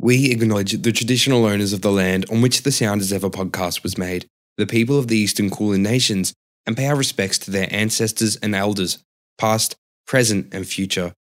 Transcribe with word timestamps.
We 0.00 0.30
acknowledge 0.30 0.80
the 0.80 0.92
traditional 0.92 1.44
owners 1.44 1.72
of 1.72 1.80
the 1.80 1.90
land 1.90 2.24
on 2.30 2.40
which 2.40 2.62
the 2.62 2.70
Sound 2.70 3.02
Ever 3.12 3.30
podcast 3.30 3.82
was 3.82 3.98
made, 3.98 4.26
the 4.56 4.66
people 4.66 4.96
of 4.96 5.08
the 5.08 5.16
Eastern 5.18 5.50
Kulin 5.50 5.82
Nations, 5.82 6.32
and 6.66 6.76
pay 6.76 6.86
our 6.86 6.94
respects 6.96 7.38
to 7.38 7.50
their 7.50 7.66
ancestors 7.70 8.36
and 8.36 8.54
elders, 8.54 8.98
past, 9.38 9.74
present, 10.06 10.54
and 10.54 10.68
future, 10.68 11.14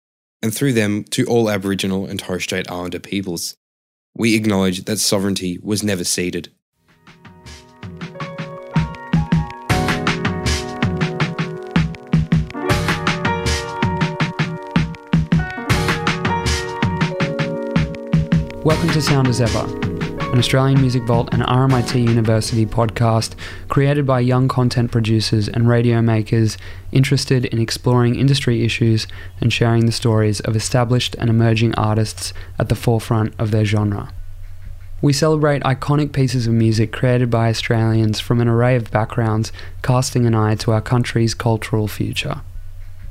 and 0.42 0.54
through 0.54 0.74
them 0.74 1.06
to 1.06 1.26
all 1.26 1.50
Aboriginal 1.50 2.06
and 2.06 2.20
Torres 2.20 2.44
Strait 2.44 2.70
Islander 2.70 3.00
peoples. 3.00 3.56
We 4.14 4.36
acknowledge 4.36 4.84
that 4.84 4.98
sovereignty 4.98 5.58
was 5.62 5.82
never 5.82 6.04
ceded. 6.04 6.52
Welcome 18.66 18.90
to 18.94 19.02
Sound 19.04 19.28
as 19.28 19.42
Ever, 19.42 19.60
an 19.60 20.40
Australian 20.40 20.82
Music 20.82 21.04
Vault 21.04 21.30
and 21.32 21.44
RMIT 21.44 22.04
University 22.04 22.66
podcast 22.66 23.36
created 23.70 24.08
by 24.08 24.22
young 24.22 24.48
content 24.48 24.92
producers 24.92 25.48
and 25.48 25.70
radio 25.70 26.02
makers 26.02 26.58
interested 26.92 27.46
in 27.46 27.60
exploring 27.60 28.16
industry 28.16 28.66
issues 28.66 29.06
and 29.40 29.54
sharing 29.54 29.86
the 29.86 29.92
stories 29.92 30.40
of 30.40 30.56
established 30.56 31.14
and 31.20 31.30
emerging 31.30 31.76
artists 31.76 32.34
at 32.58 32.70
the 32.70 32.74
forefront 32.74 33.36
of 33.38 33.52
their 33.52 33.66
genre. 33.66 34.12
We 35.00 35.14
celebrate 35.14 35.62
iconic 35.62 36.12
pieces 36.12 36.48
of 36.48 36.54
music 36.54 36.92
created 36.92 37.30
by 37.30 37.50
Australians 37.50 38.20
from 38.20 38.42
an 38.42 38.48
array 38.48 38.76
of 38.76 38.90
backgrounds, 38.90 39.52
casting 39.84 40.26
an 40.26 40.34
eye 40.34 40.56
to 40.56 40.72
our 40.72 40.82
country's 40.82 41.36
cultural 41.36 41.88
future. 41.88 42.42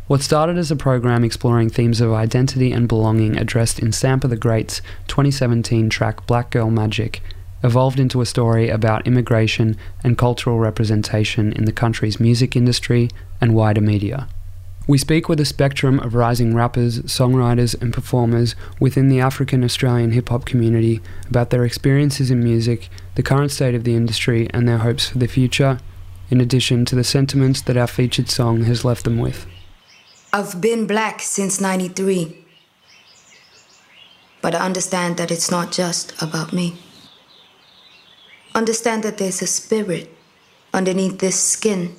What 0.06 0.20
started 0.20 0.58
as 0.58 0.70
a 0.70 0.76
program 0.76 1.24
exploring 1.24 1.70
themes 1.70 2.02
of 2.02 2.12
identity 2.12 2.72
and 2.72 2.86
belonging 2.86 3.38
addressed 3.38 3.78
in 3.78 3.88
Sampa 3.90 4.28
the 4.28 4.36
Great's 4.36 4.82
2017 5.08 5.88
track 5.88 6.26
Black 6.26 6.50
Girl 6.50 6.70
Magic 6.70 7.22
evolved 7.62 7.98
into 7.98 8.20
a 8.20 8.26
story 8.26 8.68
about 8.68 9.06
immigration 9.06 9.78
and 10.02 10.18
cultural 10.18 10.58
representation 10.58 11.54
in 11.54 11.64
the 11.64 11.72
country's 11.72 12.20
music 12.20 12.54
industry 12.54 13.08
and 13.40 13.54
wider 13.54 13.80
media. 13.80 14.28
We 14.86 14.98
speak 14.98 15.30
with 15.30 15.40
a 15.40 15.46
spectrum 15.46 15.98
of 16.00 16.14
rising 16.14 16.54
rappers, 16.54 17.00
songwriters, 17.04 17.80
and 17.80 17.90
performers 17.90 18.54
within 18.78 19.08
the 19.08 19.20
African 19.20 19.64
Australian 19.64 20.12
hip 20.12 20.28
hop 20.28 20.44
community 20.44 21.00
about 21.30 21.48
their 21.48 21.64
experiences 21.64 22.30
in 22.30 22.44
music, 22.44 22.90
the 23.14 23.22
current 23.22 23.52
state 23.52 23.74
of 23.74 23.84
the 23.84 23.96
industry, 23.96 24.50
and 24.52 24.68
their 24.68 24.78
hopes 24.78 25.08
for 25.08 25.16
the 25.16 25.26
future, 25.26 25.78
in 26.28 26.42
addition 26.42 26.84
to 26.84 26.94
the 26.94 27.04
sentiments 27.04 27.62
that 27.62 27.78
our 27.78 27.86
featured 27.86 28.28
song 28.28 28.64
has 28.64 28.84
left 28.84 29.04
them 29.04 29.16
with. 29.16 29.46
I've 30.34 30.60
been 30.60 30.88
black 30.88 31.20
since 31.20 31.60
93. 31.60 32.44
But 34.42 34.56
I 34.56 34.66
understand 34.66 35.16
that 35.18 35.30
it's 35.30 35.48
not 35.48 35.70
just 35.70 36.20
about 36.20 36.52
me. 36.52 36.76
Understand 38.52 39.04
that 39.04 39.18
there's 39.18 39.42
a 39.42 39.46
spirit 39.46 40.12
underneath 40.72 41.20
this 41.20 41.38
skin. 41.38 41.94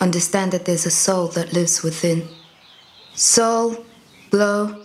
Understand 0.00 0.50
that 0.50 0.64
there's 0.64 0.84
a 0.84 0.90
soul 0.90 1.28
that 1.28 1.52
lives 1.52 1.84
within. 1.84 2.26
Soul, 3.14 3.86
glow, 4.30 4.84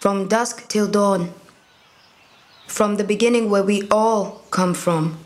from 0.00 0.28
dusk 0.28 0.66
till 0.68 0.88
dawn. 0.88 1.34
From 2.68 2.96
the 2.96 3.04
beginning 3.04 3.50
where 3.50 3.62
we 3.62 3.86
all 3.90 4.40
come 4.50 4.72
from. 4.72 5.18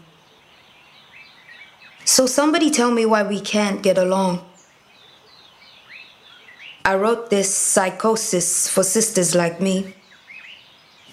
So 2.04 2.26
somebody 2.26 2.72
tell 2.72 2.90
me 2.90 3.06
why 3.06 3.22
we 3.22 3.40
can't 3.40 3.84
get 3.84 3.96
along. 3.96 4.49
I 6.84 6.94
wrote 6.94 7.30
this 7.30 7.54
psychosis 7.54 8.68
for 8.68 8.82
sisters 8.82 9.34
like 9.34 9.60
me, 9.60 9.94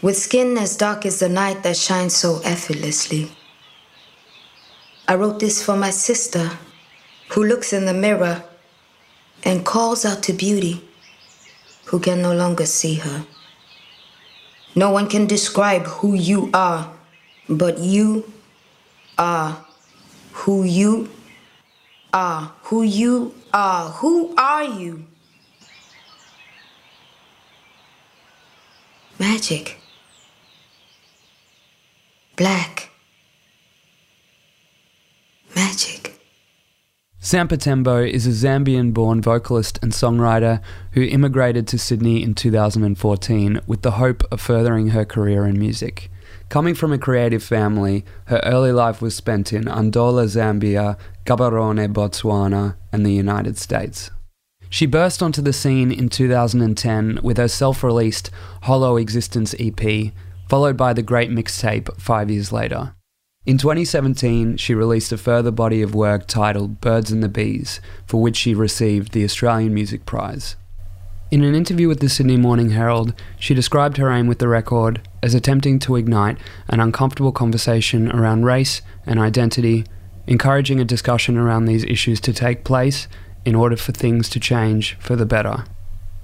with 0.01 0.17
skin 0.17 0.57
as 0.57 0.77
dark 0.77 1.05
as 1.05 1.19
the 1.19 1.29
night 1.29 1.63
that 1.63 1.77
shines 1.77 2.15
so 2.15 2.39
effortlessly. 2.43 3.31
I 5.07 5.15
wrote 5.15 5.39
this 5.39 5.63
for 5.63 5.75
my 5.75 5.89
sister, 5.89 6.51
who 7.29 7.43
looks 7.43 7.73
in 7.73 7.85
the 7.85 7.93
mirror 7.93 8.43
and 9.43 9.65
calls 9.65 10.05
out 10.05 10.23
to 10.23 10.33
beauty, 10.33 10.81
who 11.85 11.99
can 11.99 12.21
no 12.21 12.33
longer 12.33 12.65
see 12.65 12.95
her. 12.95 13.25
No 14.75 14.91
one 14.91 15.07
can 15.07 15.27
describe 15.27 15.83
who 15.83 16.13
you 16.13 16.49
are, 16.53 16.93
but 17.49 17.79
you 17.79 18.31
are 19.17 19.65
who 20.37 20.63
you 20.63 21.09
are. 22.13 22.53
Who 22.63 22.83
you 22.83 23.33
are. 23.53 23.89
Who 23.89 24.35
are 24.37 24.63
you? 24.63 25.05
Magic. 29.19 29.77
Black. 32.35 32.91
Magic. 35.55 36.21
Sampa 37.19 37.57
Tembo 37.57 38.03
is 38.03 38.27
a 38.27 38.29
Zambian 38.29 38.93
born 38.93 39.19
vocalist 39.23 39.79
and 39.81 39.91
songwriter 39.91 40.61
who 40.91 41.01
immigrated 41.01 41.67
to 41.69 41.79
Sydney 41.79 42.21
in 42.21 42.35
2014 42.35 43.59
with 43.65 43.81
the 43.81 43.91
hope 43.91 44.23
of 44.31 44.39
furthering 44.39 44.89
her 44.89 45.03
career 45.03 45.47
in 45.47 45.57
music. 45.57 46.11
Coming 46.49 46.75
from 46.75 46.93
a 46.93 46.99
creative 46.99 47.41
family, 47.41 48.05
her 48.25 48.39
early 48.43 48.71
life 48.71 49.01
was 49.01 49.15
spent 49.15 49.51
in 49.51 49.63
Ndola, 49.63 50.25
Zambia, 50.25 50.95
Gaborone, 51.25 51.91
Botswana, 51.91 52.75
and 52.91 53.03
the 53.03 53.13
United 53.13 53.57
States. 53.57 54.11
She 54.69 54.85
burst 54.85 55.23
onto 55.23 55.41
the 55.41 55.53
scene 55.53 55.91
in 55.91 56.09
2010 56.09 57.19
with 57.23 57.37
her 57.37 57.47
self 57.47 57.83
released 57.83 58.29
Hollow 58.63 58.97
Existence 58.97 59.55
EP, 59.59 60.11
followed 60.49 60.77
by 60.77 60.93
the 60.93 61.01
Great 61.01 61.29
Mixtape 61.29 61.99
five 61.99 62.29
years 62.29 62.51
later. 62.51 62.93
In 63.45 63.57
2017, 63.57 64.57
she 64.57 64.75
released 64.75 65.13
a 65.13 65.17
further 65.17 65.51
body 65.51 65.81
of 65.81 65.95
work 65.95 66.27
titled 66.27 66.81
Birds 66.81 67.11
and 67.11 67.23
the 67.23 67.29
Bees, 67.29 67.79
for 68.05 68.21
which 68.21 68.35
she 68.35 68.53
received 68.53 69.13
the 69.13 69.23
Australian 69.23 69.73
Music 69.73 70.05
Prize. 70.05 70.57
In 71.31 71.43
an 71.43 71.55
interview 71.55 71.87
with 71.87 72.01
the 72.01 72.09
Sydney 72.09 72.35
Morning 72.35 72.71
Herald, 72.71 73.13
she 73.39 73.53
described 73.53 73.97
her 73.97 74.11
aim 74.11 74.27
with 74.27 74.39
the 74.39 74.49
record 74.49 75.01
as 75.23 75.33
attempting 75.33 75.79
to 75.79 75.95
ignite 75.95 76.37
an 76.67 76.81
uncomfortable 76.81 77.31
conversation 77.31 78.11
around 78.11 78.45
race 78.45 78.81
and 79.05 79.17
identity, 79.17 79.85
encouraging 80.25 80.81
a 80.81 80.85
discussion 80.85 81.37
around 81.37 81.65
these 81.65 81.85
issues 81.85 82.19
to 82.21 82.33
take 82.33 82.65
place 82.65 83.07
in 83.47 83.55
order 83.55 83.77
for 83.77 83.93
things 83.93 84.27
to 84.27 84.41
change 84.41 84.97
for 84.99 85.15
the 85.15 85.25
better. 85.25 85.63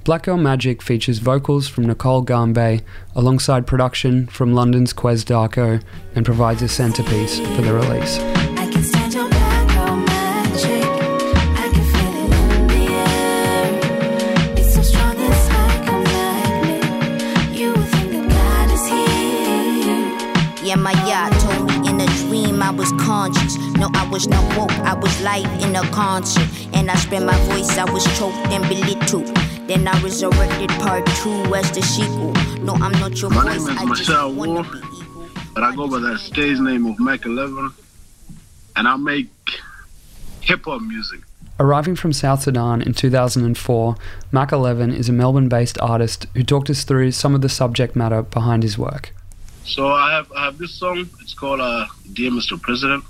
Black 0.04 0.24
Girl 0.24 0.36
Magic 0.36 0.82
features 0.82 1.20
vocals 1.20 1.70
from 1.70 1.86
Nicole 1.86 2.26
Gambe 2.26 2.82
alongside 3.16 3.66
production 3.66 4.28
from 4.28 4.54
London's 4.54 4.92
Kwes 4.92 5.24
Darko 5.24 5.82
and 6.16 6.26
provides 6.26 6.62
a 6.62 6.68
centerpiece 6.68 7.40
for 7.40 7.62
the 7.62 7.74
release. 7.74 8.53
My 20.84 20.92
yacht 21.08 21.32
told 21.40 21.68
me 21.70 21.90
in 21.90 22.00
a 22.02 22.06
dream 22.28 22.62
I 22.62 22.70
was 22.70 22.92
conscious. 23.00 23.56
No, 23.78 23.90
I 23.94 24.08
was 24.10 24.28
not 24.28 24.44
woke, 24.58 24.72
I 24.80 24.94
was 24.94 25.22
live 25.22 25.50
in 25.64 25.76
a 25.76 25.82
concert. 25.92 26.48
And 26.74 26.92
I 26.92 26.96
spread 26.96 27.24
my 27.24 27.38
voice, 27.46 27.78
I 27.78 27.90
was 27.90 28.04
choked 28.20 28.36
and 28.54 28.64
belittled. 28.68 29.28
Then 29.68 29.88
I 29.88 30.00
resurrected 30.02 30.70
part 30.82 31.06
two 31.24 31.56
as 31.56 31.72
the 31.72 31.82
sequel. 31.82 32.34
No, 32.64 32.74
I'm 32.76 32.92
not 33.00 33.20
your 33.22 33.30
My 33.32 33.44
voice, 33.44 33.66
name 33.66 33.78
is 33.78 33.82
I 33.82 33.86
just 33.86 34.10
Michelle 34.10 34.34
wanna 34.34 34.52
Wolf, 34.54 34.72
be 34.74 34.78
equal. 34.80 35.28
but 35.54 35.64
I 35.64 35.74
go 35.76 35.88
by 35.88 36.00
that 36.00 36.20
stage 36.20 36.60
name 36.60 36.86
of 36.86 37.00
Mac 37.00 37.26
11, 37.26 37.72
and 38.76 38.88
I 38.88 38.96
make 38.98 39.30
hip 40.42 40.66
hop 40.66 40.82
music. 40.82 41.22
Arriving 41.60 41.96
from 41.96 42.12
South 42.12 42.42
Sudan 42.42 42.82
in 42.82 42.94
2004, 42.94 43.96
Mac 44.34 44.52
11 44.52 44.92
is 44.92 45.08
a 45.08 45.14
Melbourne 45.14 45.48
based 45.48 45.80
artist 45.80 46.26
who 46.36 46.44
talked 46.44 46.70
us 46.70 46.84
through 46.84 47.12
some 47.12 47.34
of 47.36 47.42
the 47.42 47.48
subject 47.48 47.96
matter 47.96 48.24
behind 48.24 48.64
his 48.64 48.78
work. 48.78 49.14
So 49.66 49.88
I 49.88 50.14
have 50.14 50.32
I 50.36 50.46
have 50.46 50.58
this 50.58 50.78
song. 50.78 51.10
It's 51.22 51.34
called 51.34 51.62
uh, 51.62 51.86
"Dear 52.12 52.32
Mr. 52.32 52.62
President." 52.62 53.04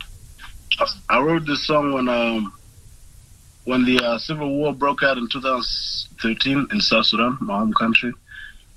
I 1.10 1.20
wrote 1.20 1.46
this 1.46 1.66
song 1.66 1.94
when 1.94 2.08
um 2.08 2.54
when 3.66 3.86
the 3.86 4.00
uh, 4.00 4.18
civil 4.20 4.50
war 4.50 4.74
broke 4.74 5.04
out 5.04 5.18
in 5.18 5.28
2013 5.32 6.68
in 6.72 6.82
South 6.82 7.06
Sudan, 7.06 7.38
my 7.42 7.58
home 7.58 7.74
country, 7.74 8.14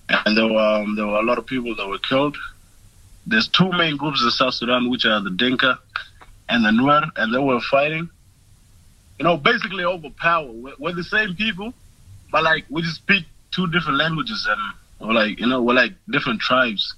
and 0.08 0.36
there 0.36 0.46
were 0.46 0.58
um, 0.58 0.96
there 0.96 1.06
were 1.06 1.18
a 1.18 1.22
lot 1.22 1.36
of 1.38 1.46
people 1.46 1.74
that 1.76 1.86
were 1.86 1.98
killed. 1.98 2.36
There's 3.26 3.48
two 3.48 3.70
main 3.72 3.96
groups 3.96 4.22
in 4.22 4.30
South 4.30 4.54
Sudan, 4.54 4.88
which 4.90 5.04
are 5.04 5.20
the 5.20 5.30
Dinka 5.30 5.78
and 6.48 6.64
the 6.64 6.70
Nuer, 6.70 7.10
and 7.16 7.34
they 7.34 7.38
were 7.38 7.60
fighting. 7.60 8.08
You 9.18 9.24
know, 9.24 9.36
basically 9.36 9.84
over 9.84 10.08
power. 10.18 10.50
We're, 10.50 10.74
we're 10.78 10.94
the 10.94 11.04
same 11.04 11.34
people, 11.34 11.74
but 12.32 12.42
like 12.42 12.64
we 12.70 12.80
just 12.82 12.96
speak 12.96 13.24
two 13.50 13.66
different 13.66 13.98
languages, 13.98 14.48
and 14.48 15.08
we're 15.08 15.14
like 15.14 15.38
you 15.38 15.46
know 15.46 15.60
we're 15.60 15.74
like 15.74 15.92
different 16.10 16.40
tribes 16.40 16.94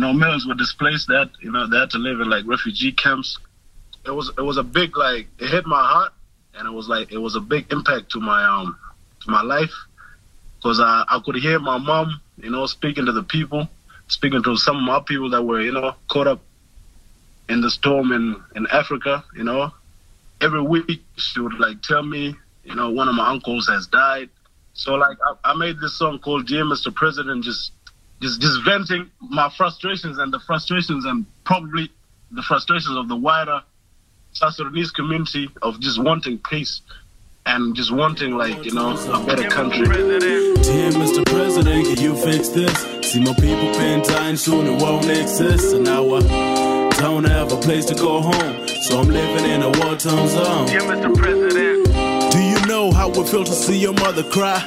you 0.00 0.06
know, 0.06 0.12
millions 0.14 0.46
were 0.46 0.54
displaced. 0.54 1.08
That 1.08 1.30
you 1.40 1.52
know, 1.52 1.66
they 1.66 1.78
had 1.78 1.90
to 1.90 1.98
live 1.98 2.20
in 2.20 2.30
like 2.30 2.46
refugee 2.46 2.92
camps. 2.92 3.38
It 4.06 4.12
was 4.12 4.32
it 4.36 4.42
was 4.42 4.56
a 4.56 4.62
big 4.62 4.96
like 4.96 5.28
it 5.38 5.50
hit 5.50 5.66
my 5.66 5.82
heart, 5.82 6.12
and 6.54 6.66
it 6.66 6.72
was 6.72 6.88
like 6.88 7.12
it 7.12 7.18
was 7.18 7.36
a 7.36 7.40
big 7.40 7.70
impact 7.70 8.10
to 8.12 8.20
my 8.20 8.44
um 8.44 8.76
to 9.24 9.30
my 9.30 9.42
life, 9.42 9.74
because 10.56 10.80
I 10.80 11.04
I 11.08 11.20
could 11.24 11.36
hear 11.36 11.58
my 11.58 11.78
mom, 11.78 12.20
you 12.38 12.50
know, 12.50 12.66
speaking 12.66 13.06
to 13.06 13.12
the 13.12 13.22
people 13.22 13.68
speaking 14.10 14.42
to 14.42 14.56
some 14.56 14.76
of 14.76 14.82
my 14.82 15.00
people 15.06 15.30
that 15.30 15.42
were, 15.42 15.60
you 15.60 15.72
know, 15.72 15.94
caught 16.08 16.26
up 16.26 16.40
in 17.48 17.60
the 17.60 17.70
storm 17.70 18.12
in, 18.12 18.36
in 18.56 18.66
Africa, 18.72 19.24
you 19.34 19.44
know. 19.44 19.72
Every 20.40 20.62
week 20.62 21.02
she 21.16 21.40
would 21.40 21.58
like 21.58 21.82
tell 21.82 22.02
me, 22.02 22.34
you 22.64 22.74
know, 22.74 22.90
one 22.90 23.08
of 23.08 23.14
my 23.14 23.28
uncles 23.28 23.68
has 23.68 23.86
died. 23.86 24.28
So 24.74 24.94
like 24.94 25.16
I, 25.24 25.50
I 25.52 25.54
made 25.54 25.80
this 25.80 25.98
song 25.98 26.18
called 26.18 26.46
Dear 26.46 26.64
Mr. 26.64 26.94
President, 26.94 27.44
just 27.44 27.72
just 28.20 28.40
just 28.40 28.64
venting 28.64 29.10
my 29.20 29.50
frustrations 29.56 30.18
and 30.18 30.32
the 30.32 30.40
frustrations 30.40 31.04
and 31.04 31.26
probably 31.44 31.90
the 32.30 32.42
frustrations 32.42 32.96
of 32.96 33.08
the 33.08 33.16
wider 33.16 33.62
South 34.32 34.54
Sudanese 34.54 34.90
community 34.90 35.48
of 35.62 35.80
just 35.80 36.02
wanting 36.02 36.38
peace 36.38 36.82
and 37.46 37.74
just 37.74 37.92
wanting 37.92 38.36
like 38.36 38.64
you 38.64 38.72
know 38.72 38.96
a 39.12 39.26
better 39.26 39.48
country. 39.48 39.86
Dear 39.86 40.90
Mr. 40.92 41.24
President, 41.26 41.86
can 41.86 42.00
you 42.00 42.14
fix 42.14 42.48
this? 42.48 42.72
See 43.02 43.20
my 43.20 43.34
people 43.34 43.72
been 43.72 44.02
dying 44.02 44.36
soon, 44.36 44.66
it 44.66 44.82
won't 44.82 45.06
exist. 45.06 45.74
And 45.74 45.84
now 45.84 46.14
I 46.14 46.90
don't 47.00 47.24
have 47.24 47.52
a 47.52 47.56
place 47.56 47.86
to 47.86 47.94
go 47.94 48.20
home, 48.20 48.68
so 48.68 49.00
I'm 49.00 49.08
living 49.08 49.50
in 49.50 49.62
a 49.62 49.70
war-torn 49.80 50.28
zone. 50.28 50.66
Dear 50.66 50.82
Mr. 50.82 51.16
President. 51.16 51.89
Do 52.90 52.96
you 52.96 53.02
know 53.02 53.14
how 53.14 53.20
it 53.22 53.28
feels 53.28 53.48
to 53.48 53.54
see 53.54 53.78
your 53.78 53.92
mother 53.92 54.24
cry? 54.24 54.64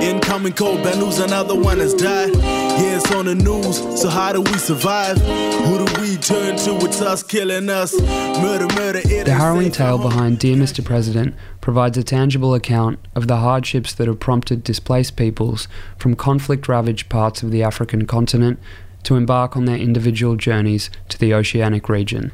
Incoming 0.00 0.52
cold 0.52 0.84
bad 0.84 0.96
news, 0.96 1.18
another 1.18 1.56
one 1.56 1.78
has 1.78 1.92
died. 1.92 2.32
Yeah, 2.34 2.98
it's 2.98 3.12
on 3.12 3.26
the 3.26 3.34
news, 3.34 4.00
so 4.00 4.08
how 4.08 4.32
do 4.32 4.42
we 4.42 4.52
survive? 4.58 5.18
Who 5.18 5.84
do 5.84 6.00
we 6.00 6.16
turn 6.16 6.56
to? 6.58 6.76
It's 6.86 7.00
us 7.00 7.24
killing 7.24 7.68
us. 7.68 8.00
Murder, 8.00 8.72
murder, 8.76 9.00
it 9.04 9.24
The 9.24 9.34
harrowing 9.34 9.72
tale 9.72 9.98
behind 9.98 10.38
Dear 10.38 10.56
Mr. 10.56 10.84
President 10.84 11.34
provides 11.60 11.98
a 11.98 12.04
tangible 12.04 12.54
account 12.54 13.00
of 13.16 13.26
the 13.26 13.38
hardships 13.38 13.92
that 13.94 14.06
have 14.06 14.20
prompted 14.20 14.62
displaced 14.62 15.16
peoples 15.16 15.66
from 15.98 16.14
conflict 16.14 16.68
ravaged 16.68 17.08
parts 17.08 17.42
of 17.42 17.50
the 17.50 17.64
African 17.64 18.06
continent 18.06 18.60
to 19.02 19.16
embark 19.16 19.56
on 19.56 19.64
their 19.64 19.78
individual 19.78 20.36
journeys 20.36 20.90
to 21.08 21.18
the 21.18 21.34
oceanic 21.34 21.88
region. 21.88 22.30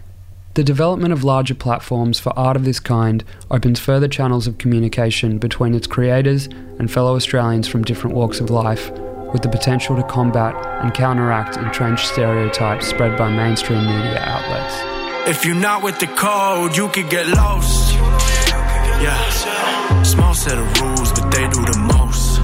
The 0.55 0.65
development 0.65 1.13
of 1.13 1.23
larger 1.23 1.55
platforms 1.55 2.19
for 2.19 2.37
art 2.37 2.57
of 2.57 2.65
this 2.65 2.81
kind 2.81 3.23
opens 3.53 3.79
further 3.79 4.09
channels 4.09 4.49
of 4.49 4.59
communication 4.59 5.39
between 5.39 5.77
its 5.77 5.87
creators 5.87 6.47
and 6.81 6.91
fellow 6.91 7.15
Australians 7.15 7.69
from 7.69 7.85
different 7.85 8.17
walks 8.17 8.41
of 8.41 8.51
life, 8.51 8.91
with 9.33 9.43
the 9.43 9.49
potential 9.49 9.95
to 9.95 10.03
combat 10.03 10.57
and 10.83 10.93
counteract 10.93 11.57
entrenched 11.57 12.09
stereotypes 12.09 12.89
spread 12.89 13.17
by 13.17 13.31
mainstream 13.31 13.79
media 13.79 14.19
outlets. 14.19 14.75
If 15.29 15.45
you're 15.45 15.55
not 15.55 15.85
with 15.85 16.01
the 16.01 16.09
code, 16.09 16.77
you 16.77 16.89
could 16.89 17.09
get 17.09 17.29
lost. 17.29 17.95
Yeah, 19.01 20.03
small 20.03 20.35
set 20.35 20.59
of 20.59 20.81
rules, 20.81 21.13
but 21.13 21.31
they 21.31 21.47
do 21.47 21.65
the 21.65 21.79
most. 21.95 22.41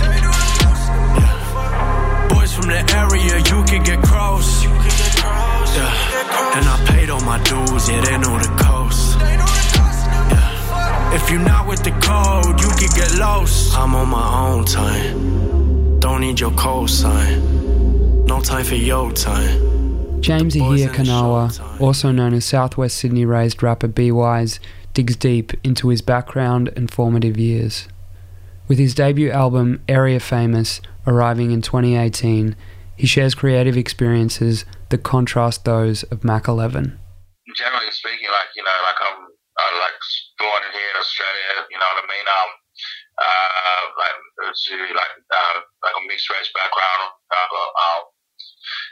Yeah, 1.18 2.28
boys 2.28 2.54
from 2.54 2.68
the 2.68 2.84
area, 2.96 3.38
you 3.38 3.64
can 3.64 3.82
get 3.82 4.00
cross. 4.04 4.64
Yeah, 5.76 6.56
and 6.56 6.66
I 6.66 6.84
paid 6.88 7.10
all 7.10 7.20
my 7.20 7.38
dues, 7.42 7.88
yeah, 7.88 8.00
they 8.00 8.16
know 8.18 8.38
the 8.38 8.48
coast. 8.64 9.18
Yeah, 9.20 11.14
if 11.14 11.30
you're 11.30 11.40
not 11.40 11.68
with 11.68 11.82
the 11.84 11.90
code, 11.90 12.60
you 12.60 12.68
can 12.68 12.88
get 12.96 13.18
lost. 13.18 13.76
I'm 13.76 13.94
on 13.94 14.08
my 14.08 14.48
own 14.48 14.64
time, 14.64 16.00
don't 16.00 16.22
need 16.22 16.40
your 16.40 16.52
cosign. 16.52 18.26
No 18.26 18.40
time 18.40 18.64
for 18.64 18.74
your 18.74 19.12
time. 19.12 19.76
James 20.22 20.56
in 20.56 20.62
Kanawa, 20.62 21.80
also 21.80 22.10
known 22.10 22.32
as 22.34 22.44
Southwest 22.44 22.96
Sydney 22.96 23.24
raised 23.24 23.62
rapper 23.62 23.86
B 23.86 24.10
Wise, 24.10 24.58
digs 24.94 25.14
deep 25.14 25.52
into 25.62 25.88
his 25.88 26.00
background 26.00 26.70
and 26.74 26.90
formative 26.90 27.36
years. 27.36 27.86
With 28.66 28.78
his 28.78 28.94
debut 28.94 29.30
album 29.30 29.82
Area 29.88 30.18
Famous 30.18 30.80
arriving 31.06 31.52
in 31.52 31.62
2018, 31.62 32.56
he 32.96 33.06
shares 33.06 33.34
creative 33.34 33.76
experiences 33.76 34.64
that 34.90 35.02
contrast 35.02 35.64
those 35.64 36.02
of 36.14 36.22
Mac 36.22 36.48
11. 36.48 36.98
generally 37.56 37.90
speaking, 37.90 38.30
like 38.30 38.50
you 38.54 38.62
know, 38.62 38.78
like 38.84 39.00
I'm 39.00 39.18
I 39.56 39.64
like 39.80 39.98
born 40.36 40.62
here 40.68 40.90
in 40.92 40.96
Australia. 41.00 41.64
You 41.72 41.78
know 41.80 41.88
what 41.88 42.04
I 42.04 42.06
mean? 42.06 42.26
Um, 42.28 42.50
uh, 43.16 43.82
like 43.96 44.16
like 44.44 45.14
uh, 45.32 45.56
like 45.80 45.96
a 45.96 46.02
mixed 46.04 46.28
race 46.28 46.52
background. 46.52 47.16
Uh, 47.32 47.48
um, 47.56 48.02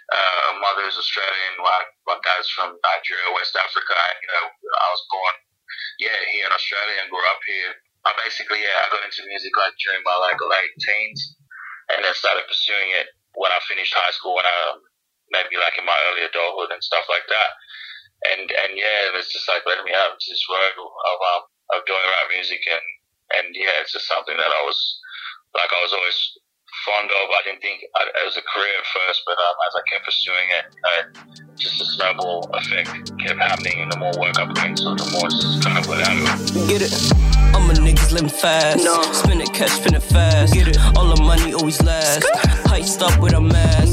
uh, 0.09 0.51
mother's 0.61 0.97
Australian. 0.97 1.61
like 1.61 1.89
my 2.09 2.17
dad's 2.25 2.49
from 2.53 2.73
Nigeria, 2.81 3.37
West 3.37 3.53
Africa. 3.57 3.97
You 4.25 4.29
know, 4.33 4.45
I 4.73 4.87
was 4.89 5.05
born 5.13 5.35
yeah 6.01 6.19
here 6.33 6.49
in 6.49 6.53
Australia 6.53 7.05
and 7.05 7.13
grew 7.13 7.25
up 7.29 7.43
here. 7.45 7.73
I 8.09 8.17
basically 8.25 8.65
yeah 8.65 8.85
I 8.85 8.93
got 8.93 9.05
into 9.05 9.29
music 9.29 9.53
like 9.61 9.77
during 9.81 10.01
my 10.05 10.17
like 10.17 10.41
late 10.41 10.75
teens, 10.81 11.21
and 11.93 12.01
then 12.01 12.15
started 12.17 12.49
pursuing 12.49 12.97
it 12.97 13.13
when 13.37 13.53
I 13.53 13.61
finished 13.69 13.93
high 13.93 14.17
school. 14.17 14.37
When 14.41 14.49
I 14.49 14.81
maybe 15.35 15.59
like 15.59 15.75
in 15.75 15.85
my 15.85 15.99
early 16.11 16.31
adulthood 16.31 16.71
and 16.71 16.79
stuff 16.79 17.05
like 17.11 17.27
that 17.27 17.59
and 18.31 18.47
and 18.49 18.73
yeah, 18.77 19.13
it's 19.17 19.33
just 19.33 19.49
like 19.49 19.65
letting 19.69 19.85
me 19.85 19.93
out 19.93 20.17
into 20.17 20.29
this 20.33 20.45
road 20.49 20.77
of 20.81 21.19
um 21.37 21.43
of 21.77 21.81
doing 21.85 22.01
rap 22.01 22.29
music 22.33 22.61
and 22.69 22.85
and 23.41 23.47
yeah, 23.57 23.81
it's 23.81 23.93
just 23.93 24.09
something 24.09 24.37
that 24.37 24.53
I 24.53 24.63
was 24.65 24.79
like 25.53 25.69
I 25.69 25.81
was 25.83 25.93
always 25.93 26.19
fond 26.85 27.09
of. 27.09 27.25
I 27.31 27.41
didn't 27.45 27.63
think 27.63 27.85
I, 27.97 28.03
it 28.09 28.25
was 28.27 28.37
a 28.37 28.45
career 28.45 28.75
at 28.81 28.89
first, 28.89 29.23
but 29.25 29.37
um, 29.39 29.57
as 29.69 29.73
I 29.77 29.83
kept 29.89 30.05
pursuing 30.05 30.49
it, 30.59 30.65
uh, 30.83 31.03
just 31.57 31.81
a 31.81 31.87
snowball 31.97 32.51
effect 32.53 32.91
kept 33.21 33.41
happening, 33.41 33.81
and 33.81 33.93
the 33.93 33.99
more 34.01 34.13
work 34.19 34.37
I 34.41 34.49
put 34.49 34.65
into 34.65 34.93
it, 34.93 34.99
the 34.99 35.09
more 35.13 35.29
it's 35.29 35.41
just 35.41 35.65
kind 35.65 35.79
of 35.79 35.89
let 35.89 36.09
out 36.09 36.17
of 36.17 36.25
it. 36.25 36.69
Get 36.69 36.83
it? 36.83 36.93
I'm 37.55 37.71
a 37.71 37.75
niggas 37.75 38.13
living 38.13 38.29
fast. 38.29 38.83
Spin 39.21 39.41
it, 39.41 39.53
cash, 39.53 39.73
spin 39.79 39.95
it 39.95 40.03
fast. 40.03 40.53
Get 40.53 40.69
it? 40.69 40.79
All 40.97 41.09
the 41.09 41.23
money 41.23 41.55
always 41.55 41.81
last. 41.83 42.25
Heist 42.67 43.01
up 43.01 43.21
with 43.21 43.33
a 43.33 43.41
mask. 43.41 43.84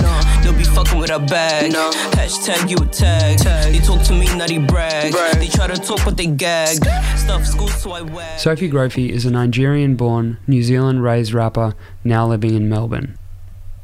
They'll 1.08 1.20
be 1.20 1.28
fucking 1.28 1.32
with 1.32 1.32
a 1.32 1.34
bag. 1.34 1.72
Hashtag 2.14 2.70
you 2.70 2.78
a 2.78 2.86
tag. 2.86 3.40
They 3.72 3.80
talk 3.80 4.02
to 4.04 4.14
me, 4.14 4.26
nutty 4.36 4.60
brag. 4.60 5.14
They 5.14 5.48
try 5.48 5.68
to 5.68 5.78
talk, 5.78 6.00
but 6.06 6.18
they 6.18 6.28
gag. 6.28 6.84
Stuff 7.18 7.46
school, 7.46 7.68
so 7.68 7.92
I 7.92 8.02
wag. 8.02 8.40
Sophie 8.40 8.68
Grophy 8.68 9.12
is 9.12 9.26
a 9.26 9.32
Nigerian 9.32 9.96
born, 9.96 10.38
New 10.48 10.64
Zealand 10.64 11.04
raised 11.04 11.34
rapper 11.34 11.74
now 12.04 12.28
living 12.28 12.56
in 12.56 12.70
Melbourne. 12.70 13.18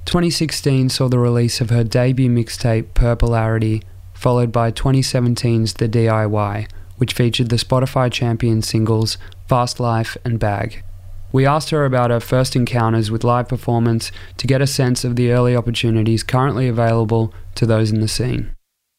2016 0.05 0.89
saw 0.89 1.09
the 1.09 1.19
release 1.19 1.59
of 1.59 1.69
her 1.69 1.83
debut 1.83 2.29
mixtape 2.29 2.93
Purpolarity, 2.93 3.83
followed 4.13 4.51
by 4.51 4.71
2017's 4.71 5.73
The 5.73 5.89
DIY, 5.89 6.67
which 6.97 7.13
featured 7.13 7.49
the 7.49 7.57
Spotify 7.57 8.11
champion 8.11 8.61
singles 8.61 9.17
Fast 9.47 9.79
Life 9.79 10.15
and 10.23 10.39
Bag. 10.39 10.83
We 11.31 11.45
asked 11.45 11.71
her 11.71 11.83
about 11.83 12.09
her 12.09 12.19
first 12.19 12.55
encounters 12.55 13.11
with 13.11 13.23
live 13.23 13.49
performance 13.49 14.11
to 14.37 14.47
get 14.47 14.61
a 14.61 14.67
sense 14.67 15.03
of 15.03 15.15
the 15.15 15.31
early 15.31 15.55
opportunities 15.55 16.23
currently 16.23 16.67
available 16.67 17.33
to 17.55 17.65
those 17.65 17.91
in 17.91 17.99
the 17.99 18.07
scene. 18.07 18.51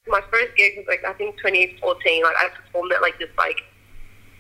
my 0.08 0.20
first 0.30 0.54
gig 0.56 0.74
was 0.76 0.86
like 0.88 1.05
I 1.06 1.12
think 1.14 1.36
2014. 1.38 2.22
Like 2.22 2.36
I 2.38 2.48
performed 2.48 2.93
at 2.93 3.00
like 3.00 3.19
this 3.19 3.31
like 3.38 3.60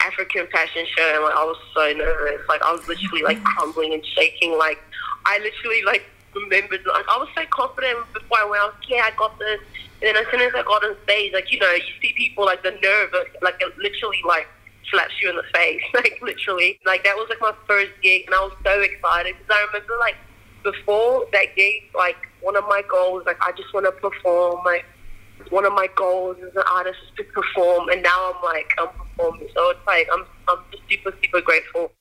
African 0.04 0.46
fashion 0.48 0.84
show, 0.96 1.14
and 1.14 1.24
like 1.24 1.34
I 1.34 1.44
was 1.44 1.56
so 1.74 1.92
nervous. 1.92 2.46
Like 2.48 2.62
I 2.62 2.72
was 2.72 2.86
literally 2.86 3.22
like 3.22 3.42
crumbling 3.42 3.94
and 3.94 4.04
shaking. 4.04 4.56
Like 4.58 4.78
I 5.24 5.38
literally 5.38 5.82
like 5.84 6.04
remembered. 6.34 6.80
Like 6.86 7.08
I 7.08 7.16
was 7.16 7.28
so 7.34 7.42
confident 7.50 7.98
before 8.12 8.38
I 8.38 8.44
went. 8.44 8.62
I 8.62 8.66
was 8.66 8.74
like, 8.80 8.90
yeah, 8.90 9.02
I 9.04 9.12
got 9.16 9.38
this. 9.38 9.60
And 10.00 10.14
then 10.14 10.16
as 10.16 10.30
soon 10.30 10.40
as 10.42 10.52
I 10.54 10.62
got 10.62 10.84
on 10.84 10.94
stage, 11.04 11.32
like 11.32 11.50
you 11.50 11.58
know, 11.58 11.72
you 11.72 11.94
see 12.00 12.12
people 12.16 12.44
like 12.44 12.62
the 12.62 12.72
nerve, 12.82 13.14
like 13.42 13.60
literally 13.78 14.20
like 14.26 14.46
slaps 14.90 15.14
you 15.22 15.30
in 15.30 15.36
the 15.36 15.42
face, 15.54 15.82
like 15.94 16.18
literally. 16.22 16.78
Like 16.84 17.04
that 17.04 17.16
was 17.16 17.28
like 17.28 17.40
my 17.40 17.52
first 17.66 17.92
gig, 18.02 18.24
and 18.26 18.34
I 18.34 18.40
was 18.40 18.52
so 18.64 18.80
excited 18.80 19.36
because 19.38 19.50
I 19.50 19.66
remember 19.66 19.94
like 20.00 20.16
before 20.62 21.26
that 21.32 21.56
gig, 21.56 21.82
like 21.96 22.16
one 22.40 22.56
of 22.56 22.64
my 22.68 22.82
goals, 22.88 23.24
like 23.26 23.38
I 23.42 23.52
just 23.52 23.72
want 23.72 23.86
to 23.86 23.92
perform, 23.92 24.64
like 24.64 24.84
one 25.50 25.64
of 25.64 25.72
my 25.72 25.88
goals 25.96 26.36
as 26.38 26.54
an 26.54 26.62
artist 26.70 26.98
is 27.04 27.16
to 27.18 27.24
perform, 27.32 27.88
and 27.88 28.02
now 28.02 28.32
I'm 28.34 28.42
like 28.42 28.70
I'm 28.78 28.88
performing. 28.88 29.48
So 29.54 29.70
it's 29.70 29.86
like 29.86 30.08
I'm 30.12 30.24
I'm 30.48 30.64
just 30.70 30.82
super 30.90 31.12
super 31.22 31.40
grateful. 31.40 31.92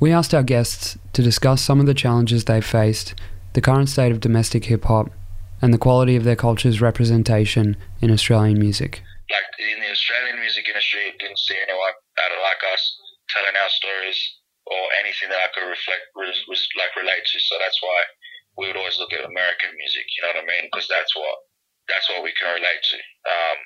We 0.00 0.10
asked 0.12 0.34
our 0.34 0.42
guests 0.42 0.98
to 1.12 1.22
discuss 1.22 1.62
some 1.62 1.78
of 1.78 1.86
the 1.86 1.94
challenges 1.94 2.44
they've 2.44 2.64
faced, 2.64 3.14
the 3.52 3.60
current 3.60 3.88
state 3.88 4.10
of 4.10 4.20
domestic 4.20 4.64
hip 4.64 4.84
hop, 4.84 5.10
and 5.60 5.72
the 5.72 5.78
quality 5.78 6.16
of 6.16 6.24
their 6.24 6.36
culture's 6.36 6.80
representation 6.80 7.76
in 8.00 8.10
Australian 8.10 8.58
music. 8.58 9.02
Like 9.32 9.48
in 9.58 9.80
the 9.80 9.90
Australian 9.90 10.38
music 10.38 10.68
industry, 10.68 11.16
didn't 11.16 11.40
see 11.40 11.56
anyone 11.56 11.96
that 12.20 12.30
like 12.36 12.62
us 12.68 12.82
telling 13.32 13.56
our 13.56 13.72
stories 13.72 14.20
or 14.68 14.82
anything 15.02 15.32
that 15.32 15.42
I 15.42 15.50
could 15.56 15.66
reflect 15.66 16.12
was 16.14 16.60
like 16.76 16.92
relate 16.94 17.24
to. 17.24 17.38
So 17.40 17.56
that's 17.58 17.80
why 17.80 18.00
we 18.60 18.68
would 18.68 18.78
always 18.78 19.00
look 19.00 19.10
at 19.16 19.24
American 19.24 19.72
music. 19.74 20.04
You 20.14 20.20
know 20.22 20.36
what 20.36 20.44
I 20.44 20.50
mean? 20.52 20.68
Because 20.68 20.86
that's 20.86 21.16
what 21.16 21.36
that's 21.88 22.06
what 22.12 22.22
we 22.22 22.36
can 22.36 22.52
relate 22.52 22.82
to. 22.94 22.98
Um, 23.26 23.58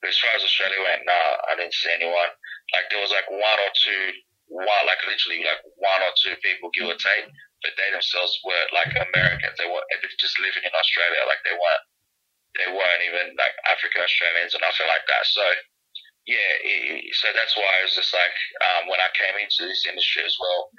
but 0.00 0.10
as 0.10 0.18
far 0.18 0.34
as 0.34 0.42
Australia 0.42 0.82
went, 0.82 1.06
nah, 1.06 1.30
I 1.46 1.54
didn't 1.54 1.76
see 1.76 1.92
anyone. 1.94 2.32
Like 2.74 2.90
there 2.90 2.98
was 3.04 3.14
like 3.14 3.28
one 3.30 3.58
or 3.62 3.70
two, 3.70 4.02
one 4.50 4.84
like 4.88 4.98
literally 5.06 5.46
like 5.46 5.62
one 5.78 6.02
or 6.02 6.10
two 6.18 6.34
people 6.42 6.74
give 6.74 6.90
or 6.90 6.98
take, 6.98 7.28
but 7.62 7.76
they 7.78 7.92
themselves 7.94 8.34
were 8.42 8.66
like 8.74 8.90
Americans. 8.96 9.54
They 9.60 9.68
were 9.68 9.84
just 10.18 10.40
living 10.42 10.64
in 10.66 10.74
Australia. 10.74 11.22
Like 11.28 11.44
they 11.46 11.54
weren't 11.54 11.84
they 12.60 12.68
weren't 12.68 13.04
even 13.08 13.32
like 13.38 13.56
African 13.68 14.04
Australians 14.04 14.52
or 14.52 14.60
nothing 14.60 14.88
like 14.88 15.06
that. 15.08 15.24
So 15.24 15.44
yeah, 16.28 16.52
it, 16.62 17.02
so 17.18 17.34
that's 17.34 17.58
why 17.58 17.66
I 17.66 17.82
was 17.82 17.98
just 17.98 18.14
like 18.14 18.36
um, 18.62 18.86
when 18.86 19.02
I 19.02 19.10
came 19.18 19.34
into 19.42 19.66
this 19.66 19.82
industry 19.90 20.22
as 20.22 20.36
well, 20.38 20.70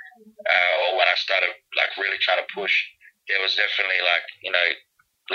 uh, 0.48 0.74
or 0.88 0.90
when 0.96 1.10
I 1.10 1.18
started 1.20 1.52
like 1.76 1.92
really 2.00 2.20
trying 2.24 2.40
to 2.40 2.54
push, 2.56 2.72
there 3.28 3.44
was 3.44 3.58
definitely 3.60 4.00
like 4.00 4.24
you 4.40 4.54
know 4.56 4.68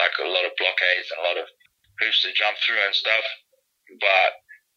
like 0.00 0.16
a 0.20 0.28
lot 0.28 0.48
of 0.48 0.56
blockades 0.56 1.12
and 1.12 1.20
a 1.20 1.28
lot 1.28 1.40
of 1.40 1.48
hoops 2.00 2.24
to 2.24 2.32
jump 2.32 2.56
through 2.64 2.80
and 2.80 2.96
stuff. 2.96 3.26
But 4.00 4.30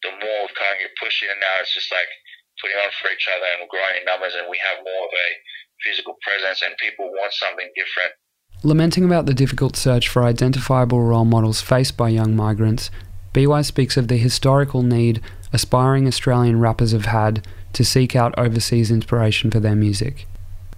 the 0.04 0.12
more 0.20 0.40
we 0.48 0.52
kind 0.56 0.76
of 0.76 0.84
get 0.84 1.00
pushing 1.00 1.32
now, 1.40 1.64
it's 1.64 1.76
just 1.76 1.92
like 1.96 2.12
putting 2.60 2.80
on 2.80 2.92
for 3.00 3.12
each 3.12 3.28
other 3.32 3.48
and 3.56 3.72
growing 3.72 4.04
in 4.04 4.08
numbers, 4.08 4.36
and 4.36 4.52
we 4.52 4.60
have 4.60 4.84
more 4.84 5.04
of 5.08 5.14
a 5.16 5.30
physical 5.88 6.20
presence, 6.28 6.60
and 6.60 6.76
people 6.76 7.08
want 7.08 7.32
something 7.40 7.72
different. 7.72 8.12
Lamenting 8.64 9.04
about 9.04 9.26
the 9.26 9.34
difficult 9.34 9.76
search 9.76 10.08
for 10.08 10.24
identifiable 10.24 11.02
role 11.02 11.26
models 11.26 11.62
faced 11.62 11.98
by 11.98 12.10
young 12.10 12.36
migrants, 12.36 12.92
BY 13.34 13.64
speaks 13.64 13.98
of 13.98 14.08
the 14.08 14.18
historical 14.18 14.84
need 14.84 15.20
aspiring 15.52 16.06
Australian 16.06 16.60
rappers 16.60 16.92
have 16.92 17.06
had 17.06 17.48
to 17.74 17.84
seek 17.84 18.16
out 18.16 18.38
overseas 18.38 18.92
inspiration 18.92 19.50
for 19.50 19.60
their 19.60 19.76
music. 19.76 20.28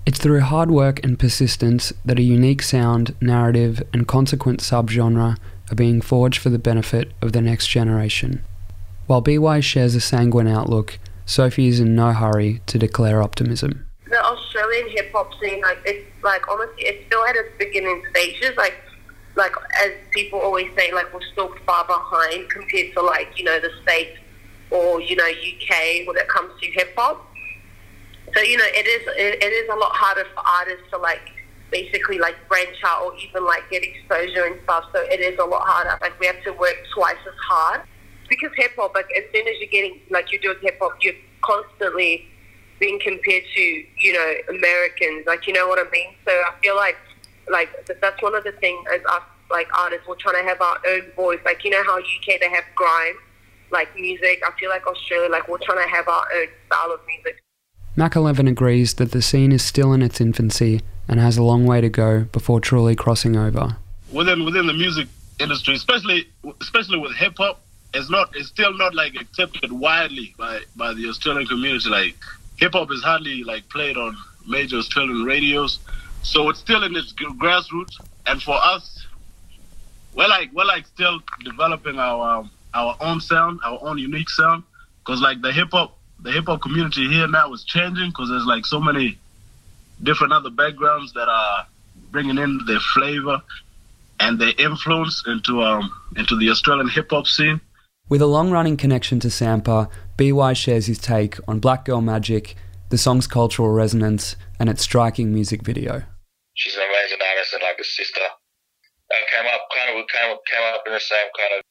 It's 0.06 0.18
through 0.18 0.42
hard 0.42 0.72
work 0.72 1.04
and 1.04 1.20
persistence 1.20 1.92
that 2.06 2.20
a 2.20 2.24
unique 2.24 2.62
sound, 2.62 3.16
narrative, 3.20 3.84
and 3.92 4.08
consequent 4.08 4.62
subgenre 4.62 5.38
are 5.70 5.76
being 5.76 6.00
forged 6.00 6.40
for 6.40 6.50
the 6.50 6.60
benefit 6.60 7.12
of 7.22 7.34
the 7.34 7.42
next 7.42 7.68
generation. 7.68 8.46
While 9.08 9.22
BY 9.22 9.60
shares 9.60 9.94
a 9.94 10.02
sanguine 10.02 10.48
outlook, 10.48 11.00
Sophie 11.26 11.68
is 11.68 11.82
in 11.82 11.96
no 11.96 12.14
hurry 12.14 12.62
to 12.68 12.80
declare 12.80 13.22
optimism. 13.22 13.86
The 14.14 14.24
Australian 14.24 14.90
hip 14.90 15.12
hop 15.12 15.34
scene, 15.42 15.60
like 15.62 15.80
it's 15.86 16.06
like 16.22 16.48
honestly, 16.48 16.84
it's 16.84 17.04
still 17.08 17.26
at 17.26 17.36
its 17.36 17.50
beginning 17.58 18.04
stages. 18.12 18.56
Like, 18.56 18.76
like 19.36 19.54
as 19.84 19.90
people 20.12 20.38
always 20.38 20.70
say, 20.78 20.94
like 20.94 21.12
we're 21.12 21.26
still 21.32 21.52
far 21.66 21.84
behind 21.88 22.48
compared 22.52 22.94
to 22.94 23.02
like 23.02 23.40
you 23.40 23.44
know 23.44 23.60
the 23.60 23.72
states 23.82 24.20
or 24.70 25.02
you 25.02 25.16
know 25.16 25.26
UK 25.26 26.06
when 26.06 26.16
it 26.16 26.28
comes 26.28 26.52
to 26.62 26.68
hip 26.70 26.94
hop. 26.96 27.26
So 28.36 28.42
you 28.42 28.56
know 28.56 28.68
it 28.68 28.86
is 28.86 29.02
it, 29.18 29.42
it 29.42 29.52
is 29.52 29.68
a 29.70 29.76
lot 29.76 29.96
harder 29.96 30.26
for 30.36 30.44
artists 30.46 30.88
to 30.92 31.00
like 31.00 31.32
basically 31.72 32.20
like 32.20 32.36
branch 32.48 32.78
out 32.86 33.02
or 33.02 33.16
even 33.18 33.44
like 33.44 33.68
get 33.72 33.82
exposure 33.82 34.46
and 34.46 34.62
stuff. 34.64 34.86
So 34.94 35.02
it 35.02 35.22
is 35.22 35.40
a 35.40 35.44
lot 35.44 35.66
harder. 35.66 35.98
Like 36.02 36.20
we 36.20 36.28
have 36.28 36.44
to 36.44 36.54
work 36.54 36.78
twice 36.94 37.18
as 37.26 37.34
hard 37.50 37.82
because 38.30 38.52
hip 38.58 38.74
hop. 38.76 38.94
Like 38.94 39.10
as 39.18 39.24
soon 39.34 39.48
as 39.48 39.56
you're 39.58 39.72
getting 39.72 40.02
like 40.12 40.32
you're 40.32 40.42
doing 40.42 40.58
hip 40.62 40.78
hop, 40.80 40.98
you're 41.02 41.16
constantly 41.42 42.28
being 42.84 43.00
compared 43.00 43.44
to 43.56 43.62
you 43.62 44.14
know 44.14 44.34
Americans. 44.50 45.26
Like 45.26 45.48
you 45.48 45.54
know 45.54 45.68
what 45.68 45.80
I 45.80 45.90
mean. 45.90 46.10
So 46.26 46.32
I 46.32 46.54
feel 46.62 46.76
like 46.76 46.98
like 47.50 47.70
that's 48.02 48.22
one 48.22 48.36
of 48.36 48.44
the 48.44 48.52
things 48.54 48.86
as 48.94 49.02
us 49.06 49.22
like 49.50 49.68
artists, 49.78 50.08
we're 50.08 50.16
trying 50.16 50.42
to 50.44 50.50
have 50.50 50.60
our 50.62 50.78
own 50.88 51.04
voice. 51.16 51.40
Like 51.46 51.64
you 51.64 51.70
know 51.70 51.84
how 51.84 51.98
UK 52.00 52.42
they 52.42 52.50
have 52.50 52.66
grime 52.76 53.16
like 53.72 53.96
music. 53.96 54.44
I 54.46 54.52
feel 54.60 54.70
like 54.70 54.86
Australia, 54.86 55.30
like 55.30 55.48
we're 55.48 55.60
trying 55.60 55.86
to 55.86 55.90
have 55.96 56.08
our 56.08 56.26
own 56.36 56.48
style 56.68 56.92
of 56.92 57.00
music. 57.08 57.42
Mac 57.96 58.16
11 58.16 58.48
agrees 58.48 58.96
that 58.96 59.12
the 59.12 59.22
scene 59.22 59.52
is 59.52 59.64
still 59.64 59.94
in 59.94 60.02
its 60.02 60.20
infancy 60.20 60.82
and 61.08 61.20
has 61.20 61.38
a 61.38 61.44
long 61.44 61.66
way 61.66 61.80
to 61.80 61.90
go 61.90 62.26
before 62.32 62.60
truly 62.60 62.96
crossing 62.96 63.38
over. 63.38 63.78
Within 64.12 64.44
within 64.44 64.68
the 64.68 64.74
music 64.74 65.08
industry, 65.40 65.76
especially 65.76 66.28
especially 66.60 67.00
with 67.00 67.14
hip 67.16 67.36
hop, 67.38 67.62
it's 67.94 68.10
not 68.10 68.36
it's 68.36 68.50
still 68.50 68.74
not 68.74 68.94
like 68.94 69.16
accepted 69.16 69.72
widely 69.72 70.36
by 70.38 70.62
by 70.76 70.94
the 70.94 71.08
Australian 71.08 71.48
community. 71.48 71.90
Like 71.90 72.18
hip 72.64 72.72
hop 72.72 72.90
is 72.92 73.04
hardly 73.04 73.44
like 73.44 73.68
played 73.68 73.98
on 73.98 74.16
major 74.48 74.78
Australian 74.78 75.24
radios, 75.24 75.80
so 76.22 76.50
it's 76.50 76.60
still 76.60 76.84
in 76.84 76.96
its 76.96 77.12
grassroots. 77.12 78.00
And 78.26 78.42
for 78.42 78.56
us, 78.56 79.06
we're 80.16 80.30
like 80.30 80.50
we're 80.54 80.64
like 80.64 80.88
still 80.88 81.22
developing 81.44 82.00
our 82.00 82.40
um, 82.40 82.52
our 82.74 82.96
own 83.02 83.20
sound, 83.20 83.60
our 83.66 83.80
own 83.82 83.98
unique 83.98 84.30
sound. 84.30 84.64
Because 85.00 85.20
like 85.20 85.42
the 85.42 85.52
hip 85.52 85.70
hop, 85.74 85.98
the 86.22 86.32
hip 86.32 86.46
hop 86.46 86.62
community 86.62 87.10
here 87.10 87.28
now 87.28 87.52
is 87.52 87.66
changing 87.66 88.10
because 88.12 88.30
there's 88.30 88.46
like 88.46 88.66
so 88.66 88.80
many 88.80 89.18
different 90.02 90.32
other 90.32 90.50
backgrounds 90.50 91.12
that 91.14 91.28
are 91.28 91.68
bringing 92.12 92.38
in 92.38 92.62
their 92.66 92.80
flavor 92.80 93.42
and 94.22 94.40
their 94.40 94.54
influence 94.58 95.22
into 95.28 95.62
um 95.62 95.92
into 96.16 96.38
the 96.38 96.50
Australian 96.50 96.88
hip 96.88 97.10
hop 97.10 97.28
scene. 97.28 97.60
With 98.10 98.22
a 98.22 98.28
long 98.28 98.52
running 98.52 98.76
connection 98.76 99.20
to 99.22 99.32
Sampa, 99.32 99.88
BY 100.20 100.54
shares 100.54 100.88
his 100.88 101.00
take 101.00 101.40
on 101.48 101.64
Black 101.64 101.86
Girl 101.86 102.02
Magic, 102.02 102.56
the 102.92 102.98
song's 102.98 103.28
cultural 103.28 103.72
resonance, 103.72 104.36
and 104.60 104.68
its 104.68 104.84
striking 104.84 105.32
music 105.32 105.64
video. 105.64 106.04
She's 106.54 106.76
an 106.76 106.84
amazing 106.84 107.24
artist 107.24 107.54
and 107.56 107.64
like 107.64 107.80
a 107.80 107.88
sister. 107.88 108.28
I 109.08 109.24
came 109.32 109.48
up 109.48 109.72
kind 109.72 109.96
of 109.96 110.04
came 110.12 110.30
up 110.36 110.42
came 110.52 110.66
up 110.68 110.84
in 110.84 110.92
the 110.92 111.00
same 111.00 111.32
kind 111.32 111.54
of 111.56 111.62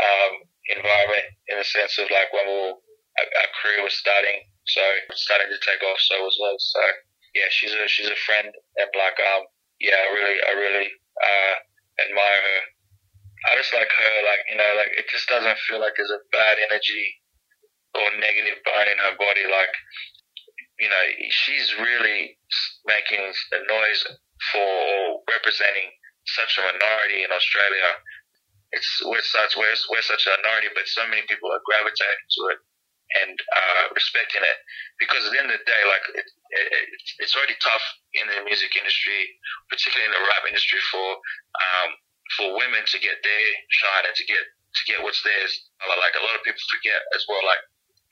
um, 0.00 0.32
environment 0.72 1.26
in 1.52 1.60
the 1.60 1.68
sense 1.68 2.00
of 2.00 2.08
like 2.08 2.32
when 2.32 2.48
we 2.48 2.56
were, 2.56 2.76
our, 3.20 3.26
our 3.28 3.50
career 3.60 3.84
was 3.84 3.92
starting, 3.92 4.48
so 4.64 4.80
starting 5.12 5.52
to 5.52 5.60
take 5.60 5.84
off 5.84 6.00
so 6.00 6.16
as 6.26 6.36
well. 6.40 6.56
So 6.56 6.80
yeah, 7.36 7.52
she's 7.52 7.76
a 7.76 7.84
she's 7.92 8.08
a 8.08 8.16
friend 8.24 8.48
and 8.48 8.90
like 8.96 9.20
um 9.20 9.44
yeah, 9.84 10.00
I 10.00 10.08
really 10.16 10.38
I 10.48 10.52
really 10.56 10.88
uh, 11.20 11.54
admire 12.08 12.40
her. 12.40 12.60
I 13.50 13.56
just 13.58 13.74
like 13.74 13.90
her, 13.90 14.14
like 14.26 14.42
you 14.50 14.56
know, 14.56 14.70
like 14.76 14.92
it 14.94 15.06
just 15.10 15.28
doesn't 15.28 15.58
feel 15.66 15.80
like 15.80 15.94
there's 15.96 16.14
a 16.14 16.22
bad 16.30 16.58
energy 16.62 17.06
or 17.94 18.06
negative 18.18 18.62
bone 18.62 18.88
in 18.90 18.98
her 18.98 19.16
body. 19.18 19.46
Like 19.48 19.74
you 20.78 20.88
know, 20.88 21.04
she's 21.30 21.74
really 21.78 22.38
making 22.86 23.22
a 23.26 23.60
noise 23.66 24.02
for 24.50 25.22
representing 25.30 25.90
such 26.26 26.58
a 26.58 26.62
minority 26.62 27.26
in 27.26 27.30
Australia 27.34 27.98
it's 28.72 29.04
we're 29.04 29.20
such 29.20 29.56
we're, 29.56 29.76
we're 29.92 30.04
such 30.04 30.24
a 30.26 30.32
minority, 30.40 30.72
but 30.72 30.88
so 30.88 31.04
many 31.06 31.22
people 31.28 31.52
are 31.52 31.60
gravitating 31.68 32.26
to 32.36 32.40
it 32.56 32.60
and 33.20 33.36
uh, 33.36 33.92
respecting 33.92 34.40
it 34.40 34.58
because 34.96 35.28
at 35.28 35.36
the 35.36 35.40
end 35.40 35.52
of 35.52 35.60
the 35.60 35.68
day, 35.68 35.82
like 35.84 36.04
it, 36.16 36.24
it, 36.24 36.88
it's 37.20 37.36
already 37.36 37.56
tough 37.60 37.84
in 38.16 38.24
the 38.32 38.40
music 38.48 38.72
industry, 38.72 39.36
particularly 39.68 40.08
in 40.08 40.16
the 40.16 40.24
rap 40.24 40.48
industry, 40.48 40.80
for 40.88 41.20
um, 41.60 41.92
for 42.38 42.56
women 42.56 42.82
to 42.86 42.98
get 42.98 43.20
their 43.20 43.48
shine 43.68 44.04
and 44.08 44.16
to 44.16 44.24
get 44.24 44.42
to 44.42 44.82
get 44.88 45.04
what's 45.04 45.20
theirs. 45.20 45.52
Like 45.84 46.16
a 46.16 46.24
lot 46.24 46.38
of 46.38 46.44
people 46.46 46.62
forget 46.72 47.00
as 47.12 47.24
well, 47.28 47.44
like 47.44 47.60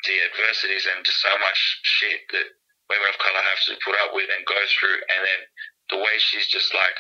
the 0.04 0.16
adversities 0.32 0.88
and 0.88 1.04
just 1.04 1.20
so 1.20 1.32
much 1.40 1.58
shit 1.84 2.20
that 2.32 2.48
women 2.88 3.08
of 3.08 3.16
color 3.20 3.40
have 3.40 3.62
to 3.70 3.80
put 3.84 3.96
up 4.04 4.12
with 4.12 4.28
and 4.28 4.44
go 4.44 4.60
through, 4.76 4.98
and 4.98 5.20
then 5.24 5.40
the 5.94 6.00
way 6.00 6.14
she's 6.18 6.48
just 6.48 6.72
like 6.74 6.96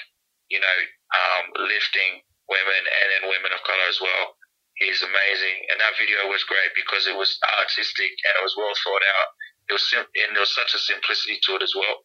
you 0.48 0.60
know 0.60 0.78
um, 1.12 1.44
lifting 1.66 2.24
women 2.48 2.82
and 2.82 3.06
then 3.14 3.22
women 3.30 3.52
of 3.54 3.62
color 3.66 3.86
as 3.88 4.00
well. 4.00 4.36
He's 4.80 5.04
amazing, 5.04 5.56
and 5.68 5.76
that 5.84 5.98
video 6.00 6.24
was 6.32 6.40
great 6.48 6.72
because 6.72 7.04
it 7.04 7.12
was 7.12 7.36
artistic 7.60 8.16
and 8.24 8.32
it 8.40 8.44
was 8.44 8.56
well 8.56 8.72
thought 8.80 9.04
out. 9.04 9.28
It 9.68 9.72
was 9.76 9.84
sim- 9.92 10.08
and 10.24 10.32
there 10.32 10.40
was 10.40 10.56
such 10.56 10.72
a 10.72 10.80
simplicity 10.80 11.36
to 11.44 11.60
it 11.60 11.62
as 11.62 11.76
well. 11.76 12.00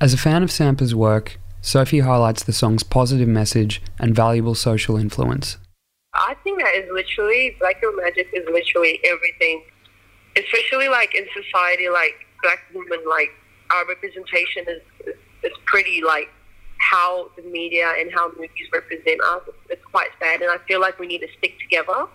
As 0.00 0.12
a 0.12 0.20
fan 0.20 0.42
of 0.42 0.50
Sampa's 0.50 0.94
work, 0.94 1.38
Sophie 1.66 1.98
highlights 1.98 2.44
the 2.44 2.52
song's 2.52 2.84
positive 2.84 3.26
message 3.26 3.82
and 3.98 4.14
valuable 4.14 4.54
social 4.54 4.96
influence. 4.96 5.58
I 6.14 6.36
think 6.44 6.60
that 6.60 6.72
is 6.76 6.88
literally 6.92 7.56
Black 7.58 7.80
Girl 7.80 7.92
Magic 7.96 8.28
is 8.32 8.46
literally 8.48 9.00
everything, 9.04 9.64
especially 10.36 10.88
like 10.88 11.12
in 11.16 11.26
society, 11.34 11.88
like 11.88 12.14
black 12.40 12.60
women, 12.72 13.00
like 13.08 13.30
our 13.74 13.84
representation 13.84 14.64
is 14.68 15.14
is 15.42 15.52
pretty 15.64 16.02
like 16.06 16.28
how 16.78 17.32
the 17.34 17.42
media 17.42 17.94
and 17.98 18.12
how 18.14 18.28
movies 18.28 18.68
represent 18.72 19.20
us. 19.34 19.42
It's, 19.68 19.82
quite 19.90 20.10
sad, 20.20 20.42
and 20.42 20.50
I 20.52 20.58
feel 20.68 20.80
like 20.80 21.00
we 21.00 21.08
need 21.08 21.22
to 21.22 21.28
stick 21.38 21.58
together. 21.58 22.06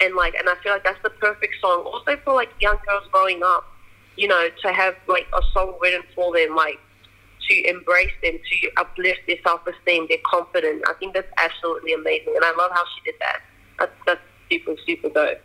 And 0.00 0.14
like, 0.14 0.34
and 0.34 0.48
I 0.48 0.54
feel 0.62 0.72
like 0.72 0.84
that's 0.84 1.02
the 1.02 1.10
perfect 1.10 1.54
song. 1.60 1.82
Also 1.84 2.16
for 2.24 2.34
like 2.34 2.50
young 2.60 2.76
girls 2.86 3.08
growing 3.10 3.40
up, 3.42 3.64
you 4.16 4.28
know, 4.28 4.50
to 4.62 4.72
have 4.72 4.94
like 5.08 5.26
a 5.36 5.42
song 5.52 5.76
written 5.80 6.02
for 6.14 6.32
them, 6.32 6.54
like 6.54 6.78
to 7.50 7.68
embrace 7.68 8.12
them, 8.22 8.38
to 8.38 8.70
uplift 8.78 9.20
their 9.26 9.36
self-esteem, 9.42 10.06
their 10.08 10.22
confidence. 10.24 10.82
I 10.86 10.94
think 10.94 11.14
that's 11.14 11.28
absolutely 11.36 11.92
amazing, 11.94 12.34
and 12.36 12.44
I 12.44 12.54
love 12.56 12.70
how 12.72 12.84
she 12.94 13.10
did 13.10 13.20
that. 13.20 13.40
That's 13.78 13.92
that's 14.06 14.20
super 14.50 14.74
super 14.86 15.08
dope. 15.08 15.38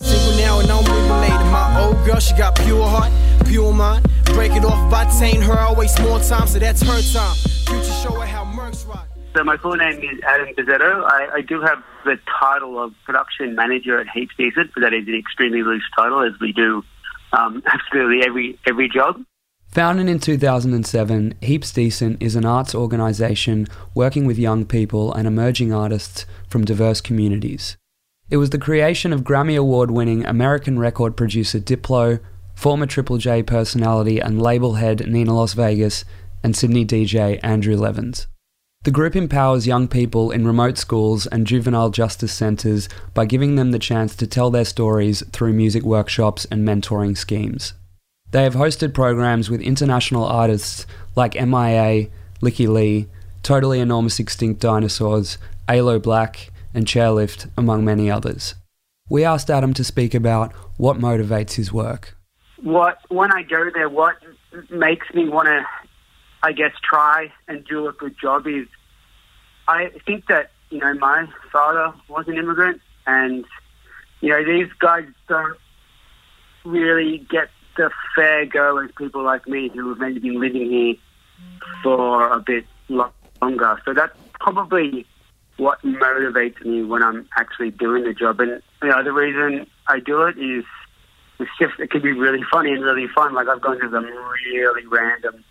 Single 0.00 0.36
now 0.36 0.60
and 0.60 0.70
only 0.70 0.90
related. 0.90 1.46
My 1.52 1.80
old 1.80 2.04
girl, 2.04 2.18
she 2.18 2.34
got 2.36 2.56
pure 2.56 2.86
heart, 2.86 3.12
pure 3.46 3.72
mind. 3.72 4.06
Break 4.34 4.52
it 4.52 4.64
off 4.64 4.90
by 4.90 5.08
saying 5.10 5.42
her, 5.42 5.52
I 5.52 5.72
waste 5.72 6.00
more 6.00 6.18
time, 6.18 6.48
so 6.48 6.58
that's 6.58 6.82
her 6.82 7.00
time. 7.12 7.36
Future 7.66 7.92
show 8.02 8.12
her 8.18 8.26
how 8.26 8.44
Mercs 8.44 8.88
rock. 8.88 9.06
So 9.36 9.44
my 9.44 9.56
full 9.56 9.76
name 9.76 9.98
is 9.98 10.20
Adam 10.26 10.48
Pizzetto. 10.54 11.04
I, 11.04 11.36
I, 11.36 11.40
do 11.40 11.60
have 11.62 11.82
the 12.04 12.18
title 12.38 12.82
of 12.82 12.92
production 13.06 13.54
manager 13.54 13.98
at 13.98 14.06
Heaps 14.08 14.34
Decent, 14.36 14.72
but 14.74 14.82
that 14.82 14.92
is 14.92 15.08
an 15.08 15.14
extremely 15.14 15.62
loose 15.62 15.84
title, 15.96 16.22
as 16.22 16.32
we 16.38 16.52
do 16.52 16.82
um, 17.32 17.62
absolutely 17.72 18.26
every 18.26 18.58
every 18.66 18.88
job. 18.88 19.24
Founded 19.72 20.06
in 20.06 20.18
2007, 20.18 21.32
Heaps 21.40 21.72
Decent 21.72 22.22
is 22.22 22.36
an 22.36 22.44
arts 22.44 22.74
organisation 22.74 23.66
working 23.94 24.26
with 24.26 24.38
young 24.38 24.66
people 24.66 25.14
and 25.14 25.26
emerging 25.26 25.72
artists 25.72 26.26
from 26.46 26.66
diverse 26.66 27.00
communities. 27.00 27.78
It 28.28 28.36
was 28.36 28.50
the 28.50 28.58
creation 28.58 29.14
of 29.14 29.22
Grammy 29.22 29.58
Award 29.58 29.90
winning 29.90 30.26
American 30.26 30.78
record 30.78 31.16
producer 31.16 31.58
Diplo, 31.58 32.20
former 32.54 32.84
Triple 32.84 33.16
J 33.16 33.42
personality 33.42 34.20
and 34.20 34.42
label 34.42 34.74
head 34.74 35.10
Nina 35.10 35.32
Las 35.32 35.54
Vegas, 35.54 36.04
and 36.44 36.54
Sydney 36.54 36.84
DJ 36.84 37.40
Andrew 37.42 37.74
Levins. 37.74 38.26
The 38.82 38.90
group 38.90 39.16
empowers 39.16 39.66
young 39.66 39.88
people 39.88 40.32
in 40.32 40.46
remote 40.46 40.76
schools 40.76 41.26
and 41.26 41.46
juvenile 41.46 41.88
justice 41.88 42.34
centres 42.34 42.90
by 43.14 43.24
giving 43.24 43.56
them 43.56 43.70
the 43.70 43.78
chance 43.78 44.14
to 44.16 44.26
tell 44.26 44.50
their 44.50 44.66
stories 44.66 45.22
through 45.32 45.54
music 45.54 45.82
workshops 45.82 46.44
and 46.50 46.68
mentoring 46.68 47.16
schemes. 47.16 47.72
They 48.32 48.44
have 48.44 48.54
hosted 48.54 48.94
programs 48.94 49.50
with 49.50 49.60
international 49.60 50.24
artists 50.24 50.86
like 51.14 51.34
MIA, 51.34 52.08
Lykke 52.40 52.66
Li, 52.66 53.06
Totally 53.42 53.78
Enormous 53.78 54.18
Extinct 54.18 54.58
Dinosaurs, 54.58 55.36
Aloe 55.68 56.00
Blacc, 56.00 56.48
and 56.72 56.86
Chairlift, 56.86 57.50
among 57.58 57.84
many 57.84 58.10
others. 58.10 58.54
We 59.10 59.22
asked 59.22 59.50
Adam 59.50 59.74
to 59.74 59.84
speak 59.84 60.14
about 60.14 60.52
what 60.78 60.96
motivates 60.96 61.56
his 61.56 61.74
work. 61.74 62.16
What 62.62 62.98
when 63.10 63.30
I 63.32 63.42
go 63.42 63.68
there, 63.74 63.90
what 63.90 64.16
makes 64.70 65.12
me 65.12 65.28
want 65.28 65.48
to, 65.48 65.66
I 66.42 66.52
guess, 66.52 66.72
try 66.82 67.30
and 67.48 67.62
do 67.66 67.86
a 67.86 67.92
good 67.92 68.16
job 68.18 68.46
is, 68.46 68.66
I 69.68 69.90
think 70.06 70.28
that 70.28 70.52
you 70.70 70.78
know 70.78 70.94
my 70.94 71.26
father 71.52 71.92
was 72.08 72.26
an 72.28 72.38
immigrant, 72.38 72.80
and 73.06 73.44
you 74.22 74.30
know 74.30 74.42
these 74.42 74.72
guys 74.78 75.04
don't 75.28 75.58
really 76.64 77.26
get 77.30 77.50
the 77.76 77.90
fair 78.14 78.46
go 78.46 78.78
as 78.78 78.90
people 78.96 79.22
like 79.22 79.46
me 79.46 79.68
who 79.68 79.88
have 79.90 79.98
maybe 79.98 80.20
been 80.20 80.40
living 80.40 80.70
here 80.70 80.94
for 81.82 82.32
a 82.32 82.40
bit 82.40 82.66
longer. 82.88 83.80
So 83.84 83.94
that's 83.94 84.16
probably 84.40 85.06
what 85.56 85.80
motivates 85.82 86.64
me 86.64 86.82
when 86.82 87.02
I'm 87.02 87.28
actually 87.36 87.70
doing 87.70 88.04
the 88.04 88.14
job. 88.14 88.40
And 88.40 88.62
you 88.82 88.88
know, 88.88 89.02
the 89.02 89.12
reason 89.12 89.66
I 89.86 90.00
do 90.00 90.22
it 90.22 90.38
is 90.38 90.64
it's 91.38 91.50
just 91.58 91.78
it 91.78 91.90
can 91.90 92.02
be 92.02 92.12
really 92.12 92.42
funny 92.50 92.72
and 92.72 92.82
really 92.82 93.08
fun. 93.08 93.34
Like 93.34 93.48
I've 93.48 93.60
gone 93.60 93.80
to 93.80 93.90
some 93.90 94.04
really 94.04 94.86
random 94.86 95.44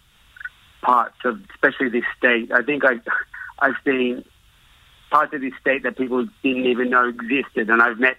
parts 0.81 1.17
of, 1.25 1.39
especially 1.53 1.89
this 1.89 2.05
state. 2.17 2.51
I 2.51 2.63
think 2.63 2.83
I 2.85 2.99
I've 3.59 3.75
seen 3.85 4.23
parts 5.11 5.33
of 5.33 5.41
this 5.41 5.53
state 5.59 5.83
that 5.83 5.97
people 5.97 6.25
didn't 6.43 6.65
even 6.65 6.89
know 6.89 7.09
existed, 7.09 7.69
and 7.69 7.81
I've 7.81 7.99
met 7.99 8.17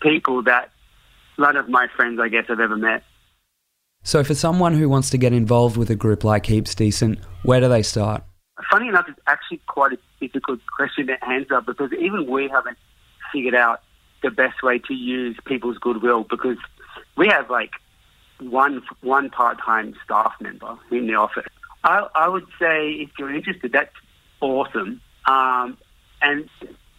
people 0.00 0.42
that 0.44 0.70
none 1.38 1.56
of 1.56 1.68
my 1.68 1.86
friends, 1.96 2.20
I 2.20 2.28
guess, 2.28 2.46
have 2.48 2.60
ever 2.60 2.76
met. 2.76 3.02
So, 4.08 4.24
for 4.24 4.34
someone 4.34 4.72
who 4.72 4.88
wants 4.88 5.10
to 5.10 5.18
get 5.18 5.34
involved 5.34 5.76
with 5.76 5.90
a 5.90 5.94
group 5.94 6.24
like 6.24 6.46
Heaps 6.46 6.74
Decent, 6.74 7.18
where 7.42 7.60
do 7.60 7.68
they 7.68 7.82
start? 7.82 8.24
Funny 8.70 8.88
enough, 8.88 9.04
it's 9.06 9.20
actually 9.26 9.60
quite 9.66 9.92
a 9.92 9.98
difficult 10.18 10.60
question 10.74 11.08
to 11.08 11.24
answer 11.28 11.60
because 11.60 11.92
even 11.92 12.26
we 12.26 12.48
haven't 12.48 12.78
figured 13.30 13.54
out 13.54 13.82
the 14.22 14.30
best 14.30 14.62
way 14.62 14.78
to 14.78 14.94
use 14.94 15.36
people's 15.44 15.76
goodwill 15.76 16.24
because 16.24 16.56
we 17.18 17.28
have 17.28 17.50
like 17.50 17.72
one 18.40 18.82
one 19.02 19.28
part 19.28 19.58
time 19.62 19.94
staff 20.02 20.32
member 20.40 20.78
in 20.90 21.06
the 21.06 21.12
office. 21.12 21.44
I, 21.84 22.06
I 22.14 22.28
would 22.30 22.46
say 22.58 22.92
if 22.92 23.10
you're 23.18 23.34
interested, 23.34 23.72
that's 23.72 23.94
awesome. 24.40 25.02
Um, 25.26 25.76
and 26.22 26.48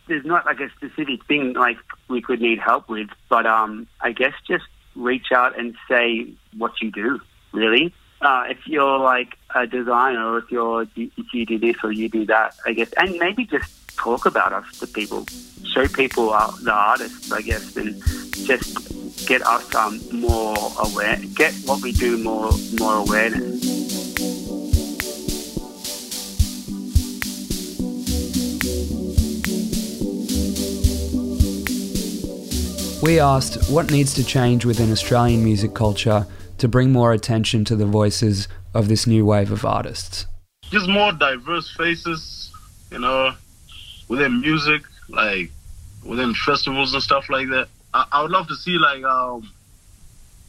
there's 0.07 0.25
not 0.25 0.45
like 0.45 0.59
a 0.59 0.69
specific 0.77 1.25
thing 1.25 1.53
like 1.53 1.77
we 2.07 2.21
could 2.21 2.39
need 2.39 2.59
help 2.59 2.87
with, 2.87 3.09
but 3.31 3.47
um, 3.47 3.87
I 3.99 4.11
guess 4.11 4.33
just 4.47 4.65
reach 4.99 5.31
out 5.31 5.57
and 5.57 5.75
say 5.87 6.33
what 6.57 6.81
you 6.81 6.91
do, 6.91 7.19
really. 7.51 7.93
Uh, 8.21 8.45
if 8.49 8.67
you're 8.67 8.99
like 8.99 9.37
a 9.55 9.65
designer 9.65 10.37
if 10.39 10.51
you're 10.51 10.85
if 10.95 11.33
you 11.33 11.45
do 11.45 11.57
this 11.57 11.77
or 11.83 11.91
you 11.91 12.09
do 12.09 12.25
that, 12.25 12.55
I 12.65 12.73
guess, 12.73 12.91
and 12.97 13.17
maybe 13.17 13.45
just 13.45 13.97
talk 13.97 14.25
about 14.25 14.51
us 14.51 14.79
to 14.79 14.87
people, 14.87 15.25
show 15.63 15.87
people 15.87 16.31
uh, 16.31 16.51
the 16.61 16.73
artists, 16.73 17.31
I 17.31 17.41
guess, 17.41 17.77
and 17.77 18.01
just 18.45 19.25
get 19.25 19.41
us 19.45 19.73
um, 19.73 19.99
more 20.11 20.55
aware, 20.79 21.17
get 21.35 21.53
what 21.65 21.81
we 21.81 21.93
do 21.93 22.17
more 22.17 22.51
more 22.77 22.95
awareness. 22.95 23.78
We 33.01 33.17
asked 33.17 33.71
what 33.71 33.91
needs 33.91 34.13
to 34.15 34.25
change 34.25 34.65
within 34.65 34.91
Australian 34.91 35.41
music 35.41 35.73
culture 35.73 36.27
to 36.57 36.67
bring 36.67 36.91
more 36.91 37.13
attention 37.13 37.63
to 37.65 37.77
the 37.77 37.85
voices 37.85 38.49
of 38.73 38.89
this 38.89 39.07
new 39.07 39.25
wave 39.25 39.53
of 39.53 39.63
artists. 39.63 40.25
Just 40.63 40.89
more 40.89 41.13
diverse 41.13 41.73
faces, 41.77 42.51
you 42.91 42.99
know, 42.99 43.31
within 44.09 44.41
music, 44.41 44.81
like 45.07 45.49
within 46.05 46.33
festivals 46.33 46.93
and 46.93 47.01
stuff 47.01 47.29
like 47.29 47.47
that. 47.47 47.69
I, 47.93 48.05
I 48.11 48.21
would 48.21 48.31
love 48.31 48.49
to 48.49 48.55
see 48.55 48.77
like 48.77 49.01
um, 49.05 49.49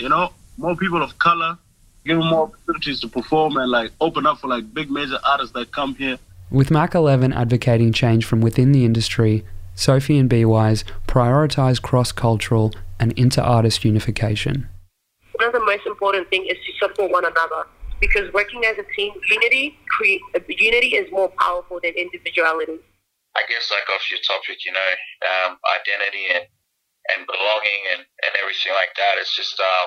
you 0.01 0.09
know, 0.09 0.33
more 0.57 0.75
people 0.75 1.05
of 1.05 1.17
color, 1.21 1.57
give 2.05 2.19
them 2.19 2.27
more 2.27 2.49
opportunities 2.49 2.99
to 3.03 3.09
perform 3.09 3.59
and 3.59 3.71
like 3.71 3.93
open 4.01 4.27
up 4.27 4.39
for 4.39 4.49
like 4.49 4.75
big 4.75 4.91
major 4.91 5.21
artists 5.25 5.53
that 5.55 5.73
come 5.73 5.95
here. 5.95 6.19
With 6.51 6.73
Mac 6.73 6.97
11 6.97 7.33
advocating 7.33 7.93
change 7.93 8.25
from 8.25 8.41
within 8.41 8.73
the 8.73 8.85
industry, 8.85 9.45
Sophie 9.81 10.21
and 10.21 10.29
B-Wise 10.29 10.85
prioritise 11.09 11.81
cross-cultural 11.81 12.77
and 13.01 13.17
inter-artist 13.17 13.81
unification. 13.81 14.69
One 15.41 15.49
of 15.49 15.57
the 15.57 15.65
most 15.65 15.89
important 15.89 16.29
things 16.29 16.53
is 16.53 16.61
to 16.69 16.73
support 16.85 17.09
one 17.09 17.25
another 17.25 17.65
because 17.97 18.29
working 18.37 18.61
as 18.69 18.77
a 18.77 18.85
team, 18.93 19.17
unity, 19.33 19.81
create, 19.89 20.21
unity 20.53 21.01
is 21.01 21.09
more 21.09 21.33
powerful 21.41 21.81
than 21.81 21.97
individuality. 21.97 22.77
I 23.33 23.49
guess 23.49 23.73
like 23.73 23.89
off 23.89 24.05
your 24.13 24.21
topic, 24.21 24.61
you 24.69 24.73
know, 24.77 24.91
um, 25.25 25.57
identity 25.73 26.29
and, 26.29 26.45
and 27.17 27.25
belonging 27.25 27.81
and, 27.97 28.05
and 28.05 28.33
everything 28.37 28.77
like 28.77 28.93
that. 29.01 29.17
It's 29.17 29.33
just, 29.33 29.57
uh, 29.57 29.87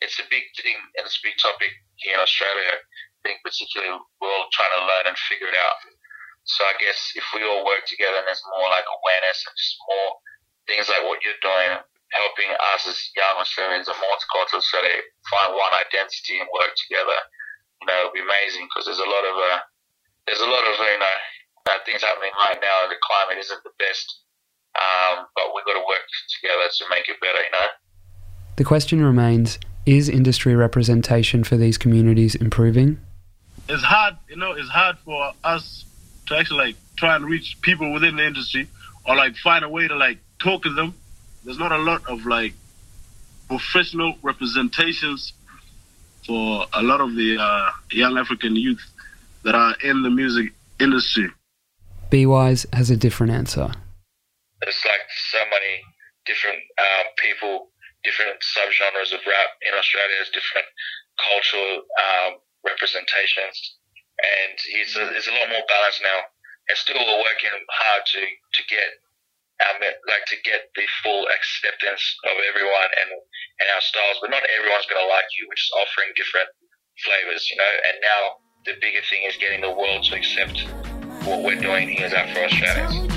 it's 0.00 0.16
a 0.24 0.26
big 0.32 0.48
thing 0.56 0.80
and 0.96 1.04
it's 1.04 1.20
a 1.20 1.26
big 1.28 1.36
topic 1.36 1.68
here 2.00 2.16
in 2.16 2.20
Australia. 2.24 2.80
I 2.80 3.20
think 3.28 3.44
particularly 3.44 3.92
we're 3.92 4.32
all 4.32 4.48
trying 4.56 4.72
to 4.72 4.88
learn 4.88 5.12
and 5.12 5.18
figure 5.28 5.52
it 5.52 5.58
out. 5.60 5.76
So 6.44 6.60
I 6.64 6.76
guess 6.76 7.16
if 7.16 7.24
we 7.32 7.40
all 7.40 7.64
work 7.64 7.88
together 7.88 8.20
and 8.20 8.28
there's 8.28 8.44
more 8.52 8.68
like 8.68 8.84
awareness 8.84 9.38
and 9.48 9.56
just 9.56 9.80
more 9.88 10.10
things 10.68 10.88
like 10.92 11.04
what 11.08 11.24
you're 11.24 11.40
doing, 11.40 11.80
helping 12.12 12.52
us 12.76 12.84
as 12.84 13.00
young 13.16 13.40
Australians 13.40 13.88
and 13.88 13.96
multicultural 13.96 14.60
Australia 14.60 15.00
find 15.32 15.56
one 15.56 15.72
identity 15.72 16.36
and 16.38 16.48
work 16.52 16.76
together, 16.76 17.16
you 17.80 17.86
know, 17.88 17.96
it'll 18.04 18.16
be 18.16 18.20
amazing 18.20 18.68
because 18.68 18.84
there's 18.84 19.00
a 19.00 19.08
lot 19.08 19.24
of 19.24 19.34
uh, 19.34 19.58
there's 20.28 20.44
a 20.44 20.50
lot 20.52 20.64
of 20.68 20.74
you 20.76 21.00
know 21.00 21.16
uh, 21.72 21.80
things 21.84 22.04
happening 22.04 22.32
right 22.36 22.60
now. 22.60 22.92
The 22.92 23.00
climate 23.00 23.40
isn't 23.40 23.62
the 23.64 23.74
best, 23.80 24.06
um, 24.76 25.26
but 25.32 25.52
we've 25.56 25.64
got 25.64 25.80
to 25.80 25.84
work 25.84 26.04
together 26.40 26.68
to 26.68 26.84
make 26.92 27.08
it 27.08 27.20
better. 27.20 27.40
You 27.40 27.52
know. 27.56 27.68
The 28.56 28.64
question 28.64 29.04
remains: 29.04 29.58
Is 29.84 30.08
industry 30.08 30.54
representation 30.54 31.44
for 31.44 31.56
these 31.56 31.76
communities 31.76 32.34
improving? 32.34 33.00
It's 33.68 33.82
hard, 33.82 34.16
you 34.28 34.36
know. 34.36 34.52
It's 34.52 34.68
hard 34.68 34.98
for 35.04 35.32
us 35.42 35.83
to 36.26 36.36
actually 36.36 36.58
like 36.58 36.76
try 36.96 37.16
and 37.16 37.24
reach 37.24 37.56
people 37.60 37.92
within 37.92 38.16
the 38.16 38.26
industry 38.26 38.68
or 39.06 39.16
like 39.16 39.36
find 39.36 39.64
a 39.64 39.68
way 39.68 39.88
to 39.88 39.96
like 39.96 40.18
talk 40.38 40.62
to 40.62 40.72
them. 40.72 40.94
There's 41.44 41.58
not 41.58 41.72
a 41.72 41.78
lot 41.78 42.06
of 42.08 42.26
like 42.26 42.54
professional 43.48 44.14
representations 44.22 45.32
for 46.26 46.66
a 46.72 46.82
lot 46.82 47.00
of 47.00 47.14
the 47.14 47.36
uh, 47.38 47.70
young 47.90 48.16
African 48.16 48.56
youth 48.56 48.82
that 49.42 49.54
are 49.54 49.74
in 49.84 50.02
the 50.02 50.10
music 50.10 50.52
industry. 50.80 51.30
B-Wise 52.10 52.66
has 52.72 52.90
a 52.90 52.96
different 52.96 53.32
answer. 53.32 53.70
There's 54.60 54.82
like 54.84 55.06
so 55.30 55.38
many 55.50 55.84
different 56.24 56.56
um, 56.78 57.06
people, 57.18 57.68
different 58.04 58.40
subgenres 58.40 59.12
of 59.12 59.20
rap 59.26 59.50
in 59.60 59.76
Australia. 59.76 60.16
There's 60.16 60.32
different 60.32 60.66
cultural 61.20 61.82
um, 62.00 62.40
representations 62.64 63.76
and 64.20 64.54
he's 64.70 64.94
a, 64.96 65.04
he's 65.14 65.28
a 65.28 65.34
lot 65.34 65.50
more 65.50 65.66
balanced 65.66 66.02
now. 66.02 66.20
And 66.68 66.76
still, 66.78 66.96
we're 66.96 67.22
working 67.22 67.52
hard 67.52 68.02
to 68.06 68.20
to 68.20 68.62
get 68.72 68.88
um, 69.62 69.78
like 69.80 70.26
to 70.32 70.38
get 70.42 70.72
the 70.74 70.86
full 71.02 71.28
acceptance 71.28 72.02
of 72.24 72.36
everyone 72.48 72.90
and 73.04 73.10
and 73.60 73.66
our 73.74 73.84
styles. 73.84 74.18
But 74.20 74.30
not 74.30 74.42
everyone's 74.48 74.88
going 74.88 75.02
to 75.02 75.10
like 75.12 75.28
you. 75.38 75.46
We're 75.46 75.60
just 75.60 75.74
offering 75.76 76.10
different 76.16 76.48
flavors, 77.04 77.42
you 77.50 77.56
know. 77.60 77.74
And 77.90 77.96
now 78.00 78.20
the 78.64 78.74
bigger 78.80 79.04
thing 79.10 79.22
is 79.28 79.36
getting 79.36 79.60
the 79.60 79.70
world 79.70 80.04
to 80.08 80.16
accept 80.16 80.64
what 81.28 81.42
we're 81.42 81.60
doing 81.60 81.88
here 81.88 82.06
as 82.06 82.12
Afro 82.12 82.44
Australians. 82.44 83.12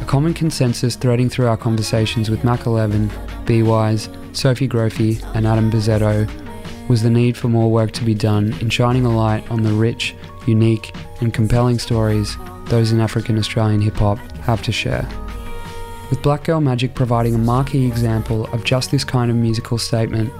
A 0.00 0.04
common 0.04 0.34
consensus 0.34 0.96
threading 0.96 1.28
through 1.28 1.48
our 1.48 1.56
conversations 1.56 2.30
with 2.30 2.44
Mac 2.44 2.66
11, 2.66 3.10
B-Wise, 3.44 4.08
Sophie 4.38 4.68
Grophy, 4.68 5.18
and 5.34 5.48
Adam 5.48 5.68
Bizzetto 5.68 6.30
was 6.88 7.02
the 7.02 7.10
need 7.10 7.36
for 7.36 7.48
more 7.48 7.68
work 7.68 7.90
to 7.90 8.04
be 8.04 8.14
done 8.14 8.54
in 8.60 8.70
shining 8.70 9.04
a 9.04 9.14
light 9.14 9.50
on 9.50 9.64
the 9.64 9.72
rich, 9.72 10.14
unique, 10.46 10.94
and 11.20 11.34
compelling 11.34 11.80
stories 11.80 12.36
those 12.66 12.92
in 12.92 13.00
African 13.00 13.36
Australian 13.36 13.80
hip 13.80 13.96
hop 13.96 14.18
have 14.42 14.62
to 14.62 14.70
share. 14.70 15.08
With 16.08 16.22
Black 16.22 16.44
Girl 16.44 16.60
Magic 16.60 16.94
providing 16.94 17.34
a 17.34 17.38
marquee 17.38 17.84
example 17.84 18.46
of 18.52 18.62
just 18.62 18.92
this 18.92 19.02
kind 19.02 19.28
of 19.28 19.36
musical 19.36 19.76
statement, 19.76 20.32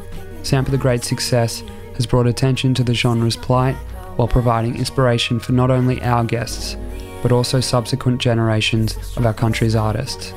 Sampa 0.44 0.70
the 0.70 0.78
Great 0.78 1.02
success 1.02 1.64
has 1.96 2.06
brought 2.06 2.28
attention 2.28 2.74
to 2.74 2.84
the 2.84 2.94
genre's 2.94 3.36
plight 3.36 3.74
while 4.14 4.28
providing 4.28 4.76
inspiration 4.76 5.40
for 5.40 5.50
not 5.50 5.72
only 5.72 6.00
our 6.02 6.22
guests, 6.22 6.76
but 7.20 7.32
also 7.32 7.58
subsequent 7.58 8.20
generations 8.20 8.96
of 9.16 9.26
our 9.26 9.34
country's 9.34 9.74
artists. 9.74 10.32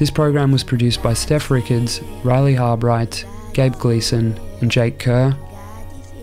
This 0.00 0.10
program 0.10 0.50
was 0.50 0.64
produced 0.64 1.02
by 1.02 1.12
Steph 1.12 1.50
Rickards, 1.50 2.00
Riley 2.24 2.54
Harbright, 2.54 3.26
Gabe 3.52 3.74
Gleason, 3.74 4.34
and 4.62 4.70
Jake 4.70 4.98
Kerr, 4.98 5.36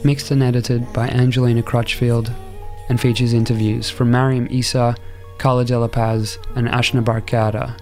mixed 0.03 0.31
and 0.31 0.41
edited 0.41 0.91
by 0.93 1.07
Angelina 1.09 1.61
Crutchfield, 1.61 2.33
and 2.89 2.99
features 2.99 3.33
interviews 3.33 3.87
from 3.87 4.09
Mariam 4.09 4.47
Issa, 4.47 4.95
Carla 5.37 5.63
De 5.63 5.77
La 5.77 5.87
Paz, 5.87 6.39
and 6.55 6.67
Ashna 6.67 7.03
Barkada. 7.03 7.79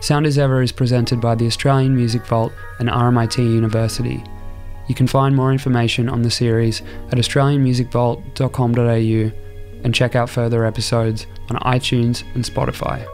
Sound 0.00 0.26
as 0.26 0.36
Ever 0.36 0.60
is 0.60 0.70
presented 0.70 1.18
by 1.18 1.34
the 1.34 1.46
Australian 1.46 1.96
Music 1.96 2.26
Vault 2.26 2.52
and 2.78 2.90
RMIT 2.90 3.38
University, 3.38 4.22
You 4.86 4.94
can 4.94 5.06
find 5.06 5.34
more 5.34 5.50
information 5.50 6.10
on 6.10 6.20
the 6.20 6.30
series 6.30 6.82
at 7.10 7.16
australianmusicvault.com.au 7.16 9.32
and 9.82 9.94
check 9.94 10.14
out 10.14 10.28
further 10.28 10.66
episodes 10.66 11.26
on 11.48 11.56
iTunes 11.60 12.22
and 12.34 12.44
Spotify. 12.44 13.06